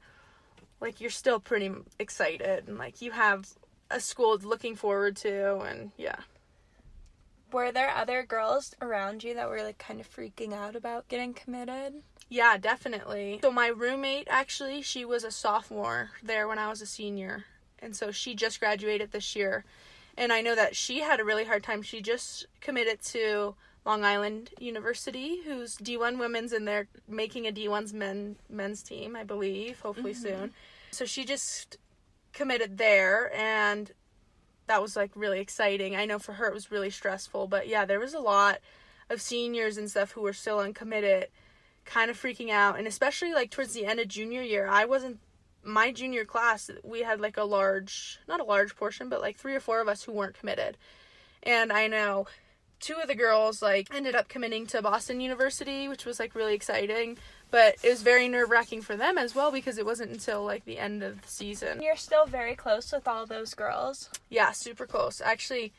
[0.80, 2.68] like, you're still pretty excited.
[2.68, 3.48] And like, you have
[3.90, 5.58] a school looking forward to.
[5.60, 6.16] And yeah.
[7.52, 11.34] Were there other girls around you that were like kind of freaking out about getting
[11.34, 11.94] committed?
[12.28, 13.40] Yeah, definitely.
[13.42, 17.44] So my roommate, actually, she was a sophomore there when I was a senior.
[17.80, 19.64] And so she just graduated this year.
[20.16, 21.82] And I know that she had a really hard time.
[21.82, 23.56] She just committed to
[23.90, 29.24] Long Island University, who's D1 women's, and they're making a D1's men men's team, I
[29.24, 30.22] believe, hopefully mm-hmm.
[30.22, 30.53] soon.
[30.92, 31.76] So she just
[32.33, 33.90] committed there, and
[34.68, 35.96] that was like really exciting.
[35.96, 38.61] I know for her it was really stressful, but yeah, there was a lot
[39.09, 41.26] of seniors and stuff who were still uncommitted,
[41.85, 45.18] kind of freaking out, and especially like towards the end of junior year, I wasn't
[45.64, 49.57] my junior class, we had like a large, not a large portion, but like three
[49.57, 50.76] or four of us who weren't committed.
[51.42, 52.29] And I know
[52.80, 56.54] two of the girls like ended up committing to Boston University, which was like really
[56.54, 57.18] exciting.
[57.50, 60.64] But it was very nerve wracking for them as well because it wasn't until like
[60.64, 61.82] the end of the season.
[61.82, 64.08] You're still very close with all those girls.
[64.28, 65.20] Yeah, super close.
[65.20, 65.72] Actually,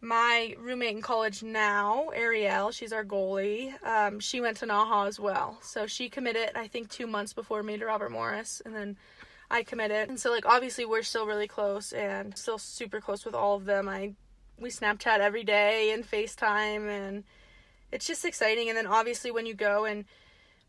[0.00, 3.72] my roommate in college now, Ariel, she's our goalie.
[3.84, 5.58] Um, she went to Naha as well.
[5.62, 8.96] So she committed, I think, two months before me to Robert Morris, and then
[9.50, 10.08] I committed.
[10.08, 13.64] And so, like, obviously, we're still really close and still super close with all of
[13.64, 13.88] them.
[13.88, 14.14] I
[14.58, 17.24] we Snapchat every day and FaceTime, and
[17.92, 18.68] it's just exciting.
[18.68, 20.04] And then obviously, when you go and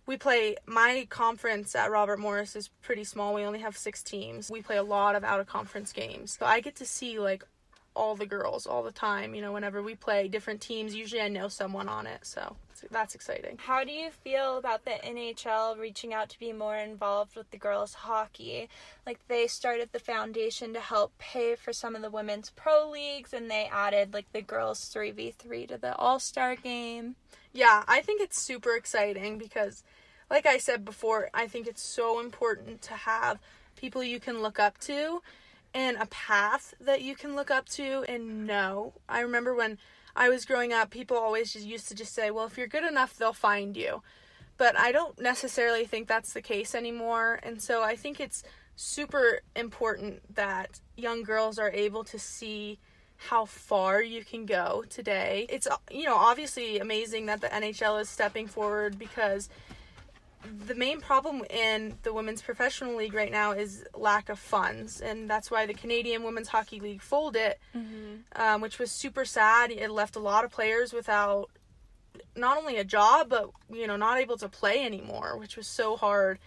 [0.05, 3.33] we play my conference at Robert Morris is pretty small.
[3.33, 4.49] We only have six teams.
[4.49, 6.37] We play a lot of out of conference games.
[6.39, 7.43] So I get to see like
[7.93, 10.95] all the girls all the time, you know, whenever we play different teams.
[10.95, 12.55] Usually I know someone on it, so
[12.91, 13.57] that's exciting.
[13.59, 17.57] How do you feel about the NHL reaching out to be more involved with the
[17.57, 18.69] girls' hockey?
[19.05, 23.33] Like they started the foundation to help pay for some of the women's pro leagues
[23.33, 27.15] and they added like the girls 3v3 to the All-Star game.
[27.53, 29.83] Yeah, I think it's super exciting because
[30.29, 33.39] like I said before, I think it's so important to have
[33.75, 35.21] people you can look up to
[35.73, 38.93] and a path that you can look up to and know.
[39.07, 39.77] I remember when
[40.17, 42.83] I was growing up, people always just used to just say, "Well, if you're good
[42.83, 44.01] enough, they'll find you."
[44.57, 48.43] But I don't necessarily think that's the case anymore, and so I think it's
[48.75, 52.79] super important that young girls are able to see
[53.17, 55.45] how far you can go today.
[55.49, 59.49] It's you know, obviously amazing that the NHL is stepping forward because
[60.67, 65.29] the main problem in the women's professional league right now is lack of funds, and
[65.29, 67.55] that's why the Canadian Women's Hockey League folded,
[68.35, 69.71] um, which was super sad.
[69.71, 71.49] It left a lot of players without
[72.35, 75.95] not only a job, but you know, not able to play anymore, which was so
[75.95, 76.39] hard.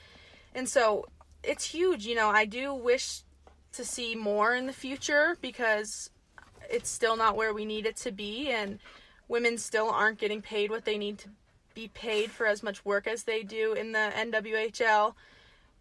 [0.55, 1.07] And so
[1.43, 2.07] it's huge.
[2.07, 3.23] You know, I do wish
[3.73, 6.11] to see more in the future because
[6.71, 8.79] it's still not where we need it to be, and
[9.29, 11.29] women still aren't getting paid what they need to
[11.75, 15.15] be paid for as much work as they do in the NWHL,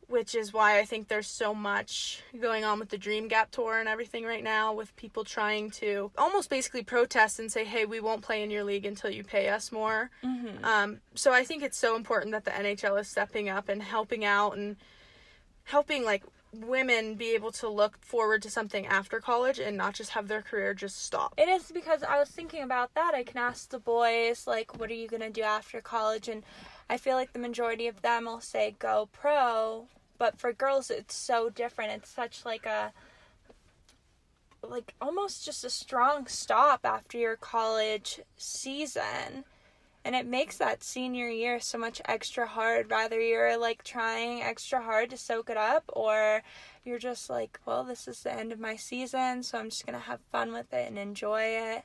[0.08, 3.80] which is why I think there's so much going on with the Dream Gap Tour
[3.80, 7.99] and everything right now, with people trying to almost basically protest and say, hey, we
[7.99, 10.10] won't play in your league until you pay us more.
[10.23, 10.65] Mm-hmm.
[10.65, 14.25] Um, so I think it's so important that the NHL is stepping up and helping
[14.25, 14.78] out and
[15.63, 16.23] helping like
[16.54, 20.42] women be able to look forward to something after college and not just have their
[20.42, 21.34] career just stop.
[21.38, 23.14] It is because I was thinking about that.
[23.14, 26.28] I can ask the boys, like, what are you going to do after college?
[26.28, 26.44] And
[26.90, 29.86] I feel like the majority of them will say go pro.
[30.18, 31.92] But for girls, it's so different.
[31.92, 32.92] It's such like a,
[34.68, 39.46] like almost just a strong stop after your college season.
[40.06, 44.82] And it makes that senior year so much extra hard, Rather, you're like trying extra
[44.82, 46.42] hard to soak it up or
[46.86, 50.00] you're just like, well, this is the end of my season, so I'm just to
[50.00, 51.84] have fun with it and enjoy it.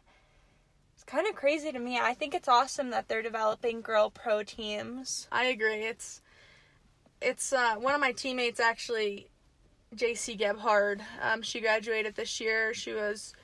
[0.94, 1.98] It's kind of crazy to me.
[1.98, 5.28] I think it's awesome that they're developing girl pro teams.
[5.32, 5.84] I agree.
[5.84, 6.22] It's
[7.20, 9.28] it's uh, one of my teammates actually,
[9.94, 11.00] Jaycee Gebhard.
[11.20, 12.72] Um, she graduated this year.
[12.74, 13.34] She was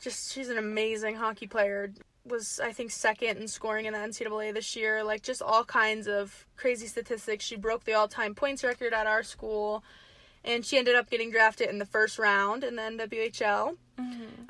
[0.00, 1.92] just she's an amazing hockey player.
[2.26, 5.04] Was I think second in scoring in the NCAA this year.
[5.04, 7.44] Like just all kinds of crazy statistics.
[7.44, 9.84] She broke the all-time points record at our school,
[10.42, 13.76] and she ended up getting drafted in the first round in the NWHL.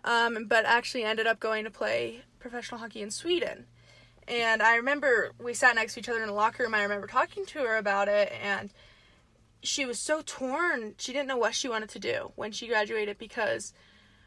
[0.05, 3.67] Um, but actually ended up going to play professional hockey in Sweden.
[4.29, 6.75] And I remember we sat next to each other in the locker room.
[6.75, 8.71] I remember talking to her about it, and
[9.63, 10.95] she was so torn.
[10.99, 13.73] She didn't know what she wanted to do when she graduated because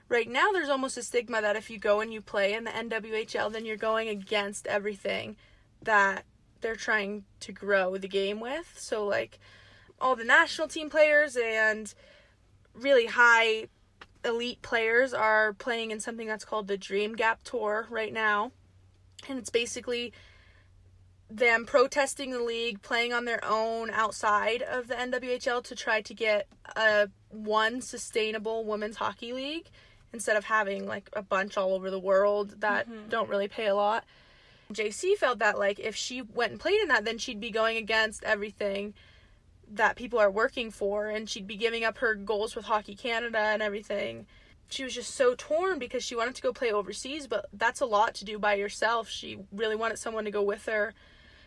[0.10, 2.72] right now there's almost a stigma that if you go and you play in the
[2.72, 5.36] NWHL, then you're going against everything
[5.82, 6.26] that
[6.62, 8.74] they're trying to grow the game with.
[8.78, 9.40] So, like,
[10.00, 11.94] all the national team players and
[12.74, 13.68] really high
[14.24, 18.52] elite players are playing in something that's called the Dream Gap Tour right now.
[19.28, 20.14] And it's basically
[21.30, 26.14] them protesting the league, playing on their own outside of the NWHL to try to
[26.14, 29.68] get a one sustainable women's hockey league
[30.18, 33.76] instead of having like a bunch all over the world that don't really pay a
[33.76, 34.04] lot.
[34.74, 37.78] Jaycee felt that like if she went and played in that, then she'd be going
[37.78, 38.96] against everything
[39.72, 43.38] that people are working for and she'd be giving up her goals with Hockey Canada
[43.38, 44.26] and everything.
[44.70, 47.86] She was just so torn because she wanted to go play overseas, but that's a
[47.86, 49.08] lot to do by yourself.
[49.08, 50.94] She really wanted someone to go with her.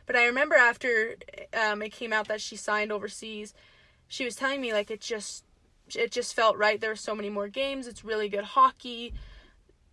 [0.06, 1.16] But I remember after
[1.52, 3.52] um, it came out that she signed overseas,
[4.08, 5.44] she was telling me like it just
[5.96, 6.80] it just felt right.
[6.80, 7.86] There were so many more games.
[7.86, 9.14] It's really good hockey.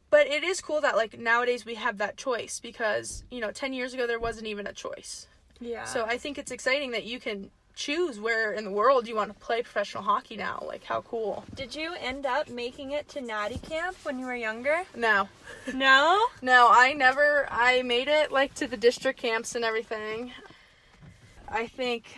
[0.09, 3.73] But it is cool that like nowadays we have that choice because, you know, 10
[3.73, 5.27] years ago there wasn't even a choice.
[5.59, 5.83] Yeah.
[5.85, 9.31] So I think it's exciting that you can choose where in the world you want
[9.31, 10.63] to play professional hockey now.
[10.65, 11.45] Like how cool.
[11.53, 14.83] did you end up making it to Natty Camp when you were younger?
[14.95, 15.29] No.
[15.73, 16.25] No.
[16.41, 20.31] No, I never I made it like to the district camps and everything.
[21.47, 22.17] I think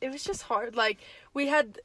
[0.00, 0.74] it was just hard.
[0.74, 0.98] Like
[1.34, 1.78] we had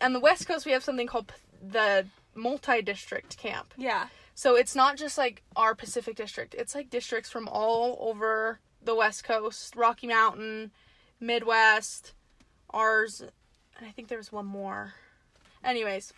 [0.00, 3.74] on the West Coast we have something called p- the multi-district camp.
[3.76, 4.06] Yeah.
[4.34, 6.54] So it's not just like our Pacific district.
[6.54, 10.70] It's like districts from all over the West Coast, Rocky Mountain,
[11.20, 12.14] Midwest,
[12.70, 14.94] ours, and I think there was one more.
[15.62, 16.12] Anyways,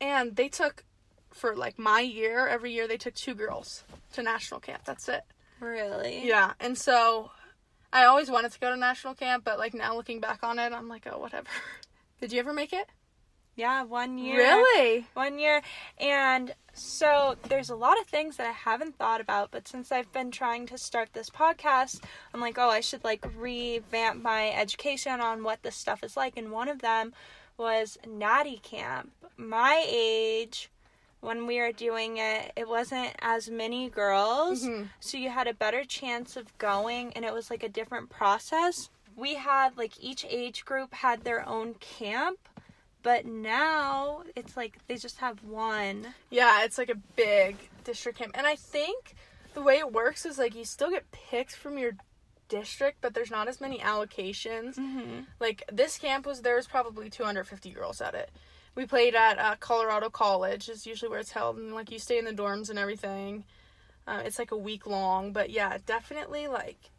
[0.00, 0.84] and they took
[1.32, 4.82] for like my year, every year they took two girls to national camp.
[4.84, 5.22] That's it.
[5.60, 6.26] Really?
[6.26, 7.30] Yeah, and so
[7.92, 10.72] I always wanted to go to national camp, but like now looking back on it,
[10.72, 11.48] I'm like, oh, whatever.
[12.20, 12.88] Did you ever make it?
[13.56, 14.36] Yeah, one year.
[14.38, 15.06] Really?
[15.14, 15.62] One year.
[15.98, 20.12] And so there's a lot of things that I haven't thought about, but since I've
[20.12, 22.00] been trying to start this podcast,
[22.32, 26.36] I'm like, oh, I should like revamp my education on what this stuff is like.
[26.36, 27.12] And one of them
[27.56, 29.12] was Natty Camp.
[29.36, 30.68] My age,
[31.20, 34.88] when we were doing it, it wasn't as many girls, Mhm.
[35.00, 38.90] so you had a better chance of going, and it was like a different process.
[39.16, 42.38] We had like each age group had their own camp,
[43.04, 46.14] but now it's like they just have one.
[46.30, 48.32] Yeah, it's like a big district camp.
[48.34, 49.14] And I think
[49.52, 51.92] the way it works is like you still get picked from your
[52.48, 54.76] district, but there's not as many allocations.
[54.76, 55.20] Mm-hmm.
[55.38, 58.30] Like this camp was there was probably 250 girls at it.
[58.74, 62.18] We played at uh, Colorado College is usually where it's held, and like you stay
[62.18, 63.44] in the dorms and everything.
[64.06, 66.90] Uh, it's like a week long, but yeah, definitely like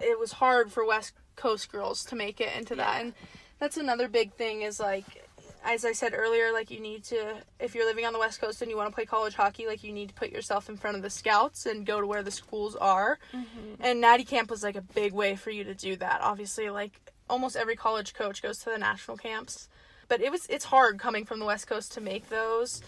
[0.00, 3.12] it was hard for West Coast girls to make it into that, and
[3.58, 5.24] that's another big thing is like
[5.64, 8.60] as I said earlier, like you need to if you're living on the West Coast
[8.60, 10.96] and you want to play college hockey, like you need to put yourself in front
[10.96, 13.18] of the scouts and go to where the schools are.
[13.32, 13.82] Mm-hmm.
[13.82, 16.20] And Natty Camp was like a big way for you to do that.
[16.22, 17.00] Obviously, like
[17.30, 19.68] almost every college coach goes to the national camps.
[20.08, 22.82] But it was it's hard coming from the West Coast to make those.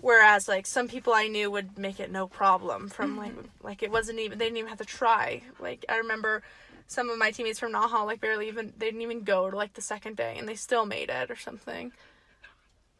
[0.00, 3.46] Whereas like some people I knew would make it no problem from like mm-hmm.
[3.66, 5.42] like it wasn't even they didn't even have to try.
[5.60, 6.42] Like I remember
[6.86, 9.74] some of my teammates from Naha like barely even they didn't even go to like
[9.74, 11.92] the second day and they still made it or something.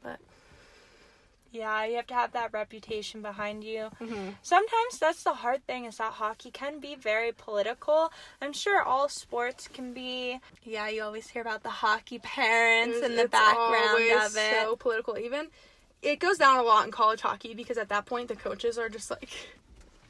[0.03, 0.19] But
[1.51, 3.91] Yeah, you have to have that reputation behind you.
[4.01, 4.31] mm-hmm.
[4.43, 8.11] Sometimes that's the hard thing is that hockey can be very political.
[8.41, 10.41] I'm sure all sports can be.
[10.65, 14.65] Yeah, you always hear about the hockey parents and the It's background of it.
[14.65, 15.19] So political.
[15.19, 15.49] Even
[16.01, 18.89] it goes down a lot in college hockey because at that point the coaches are
[18.89, 19.29] just like,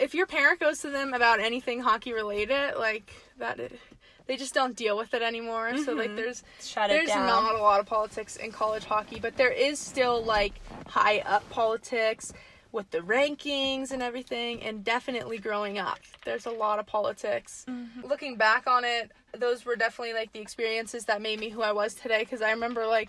[0.03, 3.78] if your parent goes to them about anything hockey related, like that, it,
[4.26, 5.76] they just don't deal with it anymore.
[5.78, 6.16] So like Mhm.
[6.16, 9.78] there's Shut it there's not a lot of politics in college hockey, but there is
[9.78, 10.55] still like
[10.88, 12.32] high up politics
[12.72, 17.64] with the rankings and everything, and definitely growing up, there's a lot of politics.
[17.68, 18.03] Mhm.
[18.09, 21.72] Looking back on it, those were definitely like the experiences that made me who I
[21.72, 22.20] was today.
[22.20, 23.09] Because I remember like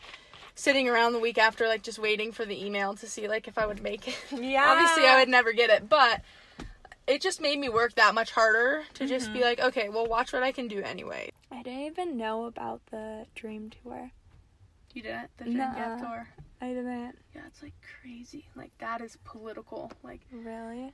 [0.55, 3.57] sitting around the week after, like just waiting for the email to see like if
[3.57, 4.17] I would make it.
[4.31, 4.65] Yeah.
[4.71, 6.21] Obviously, I would never get it, but
[7.07, 9.33] it just made me work that much harder to just Mm-hmm.
[9.33, 11.29] be like, okay, well, watch what I can do anyway.
[11.51, 14.11] I didn't even know about the Dream Tour.
[14.93, 15.75] You didn't the Nuh-uh.
[15.75, 16.27] Gap tour.
[16.61, 17.17] I didn't.
[17.35, 18.45] Yeah, it's like crazy.
[18.55, 19.91] Like that is political.
[20.03, 20.93] Like Really?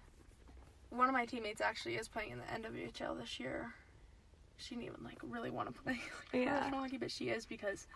[0.89, 3.73] one of my teammates actually is playing in the NWHL this year.
[4.57, 5.93] She didn't even like really want to play
[6.33, 6.51] like, Yeah.
[6.55, 7.87] professional hockey, but she is because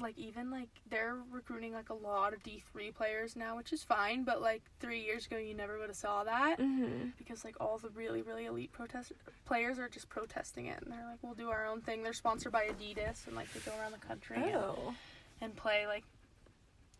[0.00, 3.82] like even like they're recruiting like a lot of D three players now, which is
[3.82, 4.22] fine.
[4.24, 7.08] But like three years ago, you never would have saw that Mm-hmm.
[7.18, 9.12] because like all the really really elite protest
[9.44, 12.02] players are just protesting it, and they're like, we'll do our own thing.
[12.02, 14.36] They're sponsored by Adidas, and like they go around the country.
[14.36, 14.94] and- Oh.
[15.40, 16.04] and play like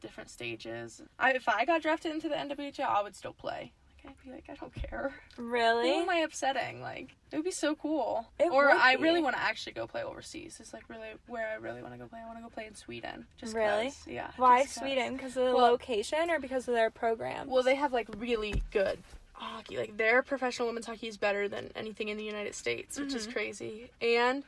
[0.00, 1.02] different stages.
[1.18, 3.72] I, if I got drafted into the NWHL, I would still play.
[4.08, 5.12] I'd be like, I don't care.
[5.36, 5.88] Really?
[5.90, 6.80] Who am I upsetting?
[6.80, 8.26] Like it would be so cool.
[8.38, 9.02] It or I be.
[9.02, 10.58] really want to actually go play overseas.
[10.60, 12.20] It's like really where I really want to go play.
[12.22, 13.26] I want to go play in Sweden.
[13.36, 13.92] Just Really?
[14.06, 14.30] Yeah.
[14.36, 14.64] Why.
[14.64, 15.14] Sweden?
[15.14, 17.48] Because of the Well- location or because of their program?
[17.48, 18.98] Well, they have like really good
[19.34, 19.76] hockey.
[19.76, 23.28] Like their professional women's hockey is better than anything in the United States, which is
[23.28, 23.32] Mhm.
[23.32, 23.90] crazy.
[24.00, 24.42] And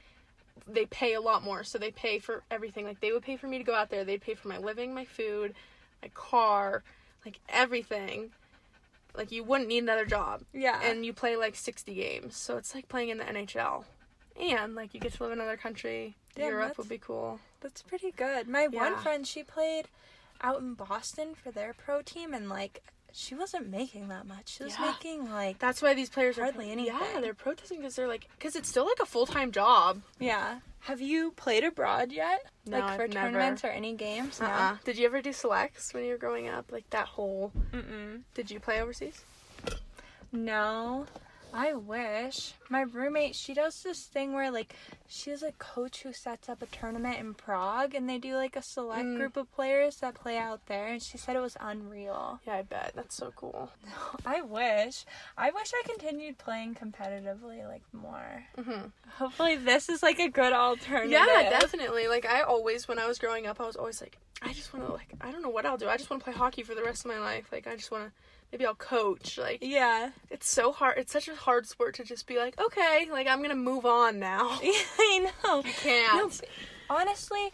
[0.66, 2.84] they pay a lot more, so they pay for everything.
[2.86, 4.04] Like they would pay for me to go out there.
[4.04, 5.54] They'd pay for my living, my food,
[6.02, 6.82] my car,
[7.24, 8.30] like everything.
[9.14, 10.42] Like you wouldn't need another job.
[10.52, 10.80] yeah.
[10.82, 12.36] And you play like 60 games.
[12.36, 13.84] So it's like playing in the NHL.
[14.40, 16.16] And like you get to live in another country.
[16.34, 17.40] Damn, Europe would be cool.
[17.60, 18.48] That's pretty good.
[18.48, 19.86] My one friend, she played
[20.42, 22.82] out in Boston for their pro team, and like
[23.12, 24.48] she wasn't making that much.
[24.56, 24.86] She was Yeah.
[24.92, 26.94] making like That's why these players are Hardly are anything.
[27.14, 30.02] Yeah, they're protesting because they're like because it's still like a full time job.
[30.18, 30.60] yeah.
[30.84, 32.46] Have you played abroad yet?
[32.66, 33.26] No, like for I've never.
[33.32, 34.40] tournaments or any games?
[34.40, 34.76] Uh-uh.
[34.84, 36.72] Did you ever do selects when you were growing up?
[36.72, 37.52] Like that whole.
[37.72, 38.22] Mm-mm.
[38.32, 39.22] Did you play overseas?
[40.32, 41.06] No.
[41.52, 42.52] I wish.
[42.68, 44.74] My roommate, she does this thing where like
[45.08, 48.56] she she's a coach who sets up a tournament in Prague and they do like
[48.56, 49.16] a select Mm.
[49.16, 52.40] group of players that play out there and she said it was unreal.
[52.46, 52.92] Yeah, I bet.
[52.94, 53.70] That's so cool.
[54.26, 55.04] I wish.
[55.36, 58.44] I wish I continued playing competitively like more.
[58.56, 58.86] hmm
[59.18, 61.10] Hopefully this is like a good alternative.
[61.12, 62.08] Yeah, definitely.
[62.08, 64.86] Like I always, when I was growing up, I was always like, I just want
[64.86, 65.88] to like, I don't know what I'll do.
[65.88, 67.46] I just want to play hockey for the rest of my life.
[67.52, 68.12] Like I just want to.
[68.52, 69.38] Maybe I'll coach.
[69.38, 70.10] Like Yeah.
[70.30, 70.98] it's so hard.
[70.98, 74.18] It's such a hard sport to just be like, okay, like I'm gonna move on
[74.18, 74.58] now.
[74.62, 75.56] Yeah, I know.
[75.64, 76.40] You can't.
[76.88, 77.52] Honestly,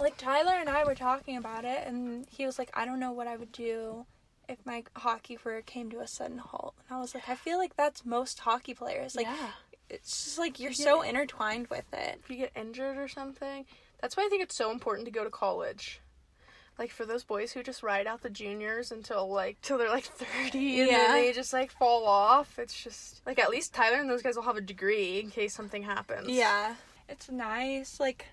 [0.00, 3.12] like Tyler and I were talking about it, and he was like, I don't know
[3.12, 4.06] what I would do
[4.48, 6.74] if my hockey career came to a sudden halt.
[6.88, 9.14] And I was like, I feel like that's most hockey players.
[9.14, 9.50] Like, yeah.
[9.90, 10.84] it's just like you're Yeah.
[10.84, 12.20] so intertwined with it.
[12.22, 13.66] if you get injured or something.
[14.00, 16.00] That's why I think it's so important to go to college.
[16.78, 20.04] Like for those boys who just ride out the juniors until like till they're like
[20.04, 20.98] 30 and Yeah.
[20.98, 22.58] then they just like fall off.
[22.58, 25.52] It's just like at least Tyler and those guys will have a degree in case
[25.54, 26.28] something happens.
[26.28, 26.76] Yeah,
[27.08, 27.98] it's nice.
[27.98, 28.26] Like,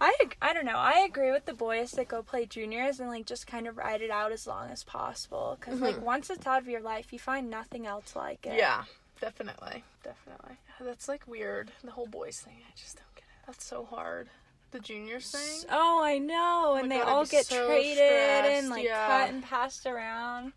[0.00, 0.76] I I don't know.
[0.76, 4.02] I agree with the boys that go play juniors and like just kind of ride
[4.02, 5.56] it out as long as possible.
[5.58, 6.02] Because like Mhm.
[6.02, 8.56] once it's out of your life, you find nothing else like it.
[8.58, 8.84] Yeah,
[9.20, 9.82] definitely.
[10.04, 10.58] Definitely.
[10.80, 11.72] That's like weird.
[11.82, 12.58] The whole boys thing.
[12.68, 13.46] I just don't get it.
[13.46, 14.28] That's so hard.
[14.76, 15.70] The juniors thing.
[15.72, 16.64] Oh, I know.
[16.66, 19.06] Oh my and they God, all get so traded stressed, and like yeah.
[19.06, 20.52] cut and passed around.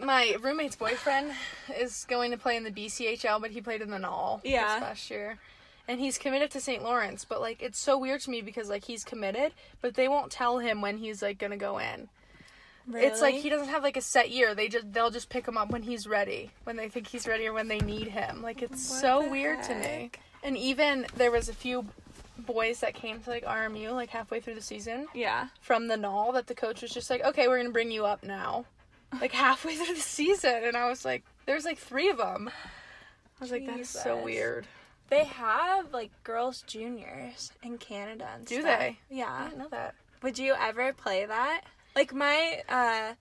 [0.00, 1.30] My roommate's boyfriend
[1.78, 4.80] is going to play in the BCHL, but he played in the NAHL Yeah.
[4.80, 5.38] this past year.
[5.86, 6.82] And he's committed to St.
[6.82, 10.32] Lawrence, but like it's so weird to me because like he's committed, but they won't
[10.32, 12.08] tell him when he's like gonna go in.
[12.88, 13.06] Really?
[13.06, 14.52] It's like he doesn't have like a set year.
[14.52, 17.46] They just they'll just pick him up when he's ready, when they think he's ready
[17.46, 18.42] or when they need him.
[18.42, 20.10] Like it's What so weird to me.
[20.44, 21.86] And even there was a few
[22.38, 25.48] boys that came to like RMU like halfway through the season Yeah.
[25.60, 28.22] from the null that the coach was just like, okay, we're gonna bring you up
[28.22, 28.66] now,
[29.20, 32.50] like halfway through the season, and I was like, there's like three of them.
[32.50, 34.66] I was like, that's so weird.
[35.10, 38.78] They have like girls juniors in Canada and Do stuff.
[38.78, 38.86] they?
[38.86, 39.44] I Yeah.
[39.44, 39.94] didn't know that.
[40.22, 41.62] Would you ever play that?
[41.96, 43.14] Like my uh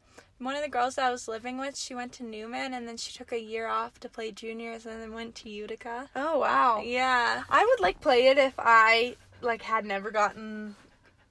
[0.43, 2.97] one of the girls that I was living with, she went to Neumann and then
[2.97, 6.09] she took a year off to play juniors and then went to Utica.
[6.15, 6.81] Oh wow.
[6.83, 7.43] Yeah.
[7.49, 10.75] I would like play it if I like had never gotten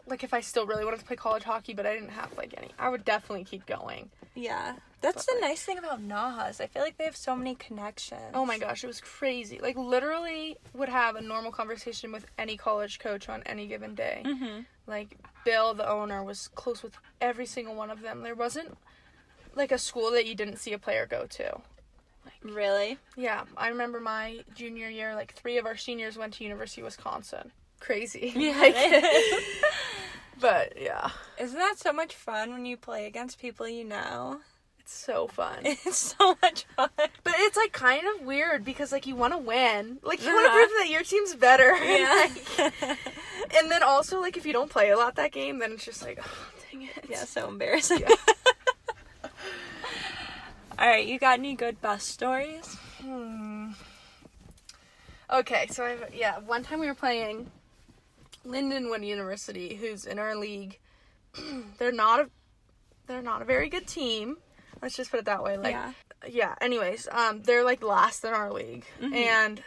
[0.07, 2.55] like if I still really wanted to play college hockey, but I didn't have like
[2.57, 2.71] any.
[2.79, 4.11] I would definitely keep going.
[4.35, 4.75] Yeah.
[5.01, 6.61] That's But, the like- nice thing about Nahas.
[6.61, 8.21] I feel like they have so many connections.
[8.35, 9.59] Oh my gosh, it was crazy.
[9.61, 14.23] Like literally would have a normal conversation with any college coach on any given day.
[14.25, 14.67] Mhm.
[14.87, 18.23] Like Bill, the owner, was close with every single one of them.
[18.23, 18.77] There wasn't
[19.55, 21.61] like a school that you didn't see a player go to.
[22.43, 22.99] Really?
[23.17, 26.87] Yeah, I remember my junior year, like three of our seniors went to University of
[26.87, 27.53] Wisconsin.
[27.81, 28.33] Crazy.
[28.37, 28.59] Yeah.
[28.59, 28.75] Like,
[30.41, 34.41] but yeah, Isn't that so much fun when you play against people you know?
[34.81, 35.59] it's so fun.
[35.65, 36.89] It's so much fun.
[36.97, 40.47] But it's like kind of weird because like you want to win, like you want
[40.47, 40.57] to Uh-huh.
[40.67, 41.77] prove that your team's better.
[41.83, 42.29] Yeah.
[42.91, 42.99] Like,
[43.57, 46.03] and then also like if you don't play a lot that game, then it's just
[46.03, 47.05] like, oh, dang it.
[47.09, 48.01] yeah, so embarrassing.
[48.01, 48.15] Yeah.
[50.83, 52.75] All right, you got any good bus stories?
[53.01, 53.69] Hmm.
[55.33, 57.53] Okay, so I've, yeah, one time we were playing
[58.45, 60.81] Lindenwood University, who's in our league.
[61.79, 62.31] they're not a
[63.07, 64.39] they're not a very good team.
[64.83, 65.57] Let's just put it that way.
[65.57, 65.93] Like yeah.
[66.29, 68.85] yeah, anyways, um they're like last in our league.
[69.01, 69.15] Mhm.
[69.15, 69.63] And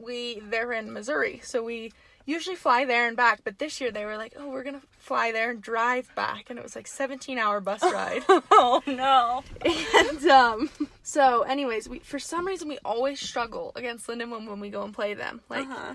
[0.00, 1.42] we they're in Missouri.
[1.44, 1.92] So we
[2.28, 5.32] usually fly there and back, but this year they were like, "Oh, we're to fly
[5.32, 8.22] there and drive back." And it was like 17-hour bus ride.
[8.28, 9.42] oh no.
[9.64, 10.70] And um,
[11.02, 14.92] so, anyways, we for some reason we always struggle against Lindenwood when we go and
[14.92, 15.40] play them.
[15.48, 15.94] Like uh-huh.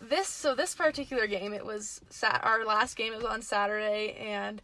[0.00, 2.40] this, so this particular game, it was sat.
[2.44, 4.62] Our last game was on Saturday, and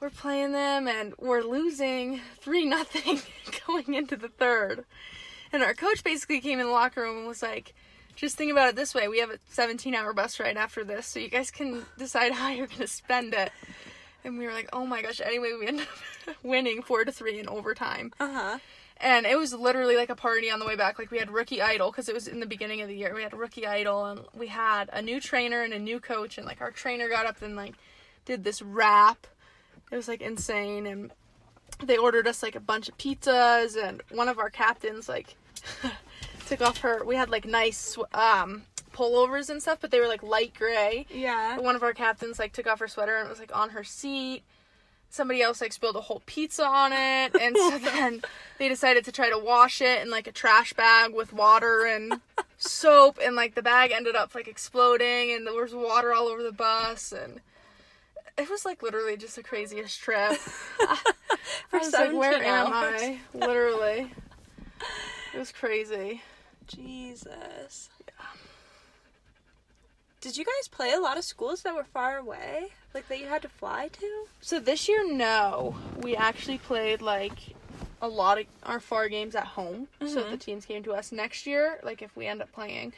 [0.00, 3.20] we're playing them, and we're losing three nothing
[3.66, 4.84] going into the third.
[5.52, 7.74] And our coach basically came in the locker room and was like.
[8.16, 11.18] Just think about it this way: we have a 17-hour bus ride after this, so
[11.18, 13.50] you guys can decide how you're gonna spend it.
[14.24, 15.86] And we were like, "Oh my gosh!" Anyway, we ended
[16.28, 18.12] up winning four to three in overtime.
[18.20, 18.58] Uh-huh.
[18.98, 20.98] And it was literally like a party on the way back.
[20.98, 23.14] Like we had rookie idol because it was in the beginning of the year.
[23.14, 26.38] We had rookie idol and we had a new trainer and a new coach.
[26.38, 27.74] And like our trainer got up and like
[28.24, 29.26] did this rap.
[29.90, 30.86] It was like insane.
[30.86, 31.10] And
[31.82, 33.76] they ordered us like a bunch of pizzas.
[33.76, 35.34] And one of our captains like
[36.44, 37.04] took off her.
[37.04, 38.62] We had like nice um
[38.94, 41.06] pullovers and stuff, but they were like light gray.
[41.10, 41.58] Yeah.
[41.58, 43.84] One of our captains like took off her sweater and it was like on her
[43.84, 44.42] seat.
[45.10, 48.22] Somebody else like spilled a whole pizza on it, and so then
[48.58, 52.20] they decided to try to wash it in like a trash bag with water and
[52.58, 56.42] soap, and like the bag ended up like exploding, and there was water all over
[56.42, 57.40] the bus, and
[58.36, 60.32] it was like literally just the craziest trip.
[61.68, 62.72] For I was like, where 17 am.
[62.72, 63.18] I?
[63.34, 64.10] Literally,
[65.32, 66.22] it was crazy.
[66.66, 67.88] Jesus.
[70.20, 72.68] Did you guys play a lot of schools that were far away?
[72.94, 74.24] Like that you had to fly to?
[74.40, 77.54] So this year, no, we actually played like
[78.00, 79.88] a lot of our far games at home.
[80.00, 80.30] So Mhm.
[80.30, 81.78] the teams came to us next year.
[81.82, 82.94] Like if we end up playing,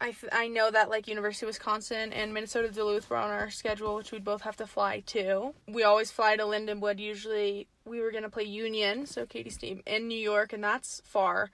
[0.00, 3.50] I th- I know that like University of Wisconsin and Minnesota Duluth were on our
[3.50, 5.54] schedule, which we'd both have to fly to.
[5.66, 6.98] We always fly to Lindenwood.
[6.98, 11.50] Usually we were gonna play Union, so Katie's team in New York, and that's far.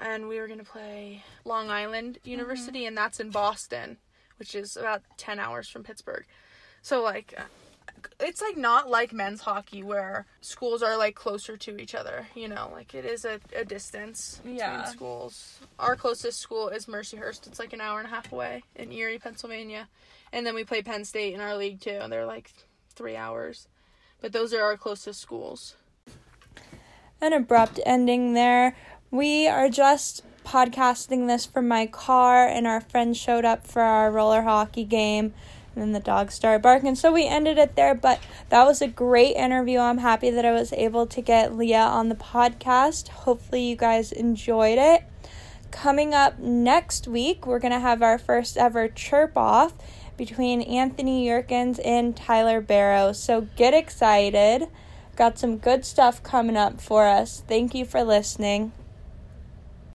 [0.00, 2.30] And we were gonna play Long Island mm-hmm.
[2.30, 3.98] University, and that's in Boston,
[4.38, 6.24] which is about ten hours from Pittsburgh.
[6.80, 7.42] So like uh,
[8.20, 12.48] it's like not like men's hockey where schools are like closer to each other, you
[12.48, 14.84] know, like it is a, a distance between Yeah.
[14.84, 15.60] schools.
[15.78, 17.46] Our closest school is Mercyhurst.
[17.46, 19.88] It's like an hour and a half away in Erie, Pennsylvania.
[20.32, 22.50] And then we play Penn State in our league too, and they're like
[22.94, 23.68] three hours.
[24.20, 25.76] But those are our closest schools.
[27.20, 28.74] An abrupt ending there.
[29.12, 34.10] We are just podcasting this from my car, and our friends showed up for our
[34.10, 35.34] roller hockey game.
[35.74, 37.94] And then the dogs started barking, so we ended it there.
[37.94, 39.80] But that was a great interview.
[39.80, 43.08] I'm happy that I was able to get Leah on the podcast.
[43.08, 45.04] Hopefully, you guys enjoyed it.
[45.70, 49.74] Coming up next week, we're going to have our first ever chirp off
[50.16, 53.12] between Anthony Yerkins and Tyler Barrow.
[53.12, 54.68] So get excited.
[55.16, 57.42] Got some good stuff coming up for us.
[57.46, 58.72] Thank you for listening.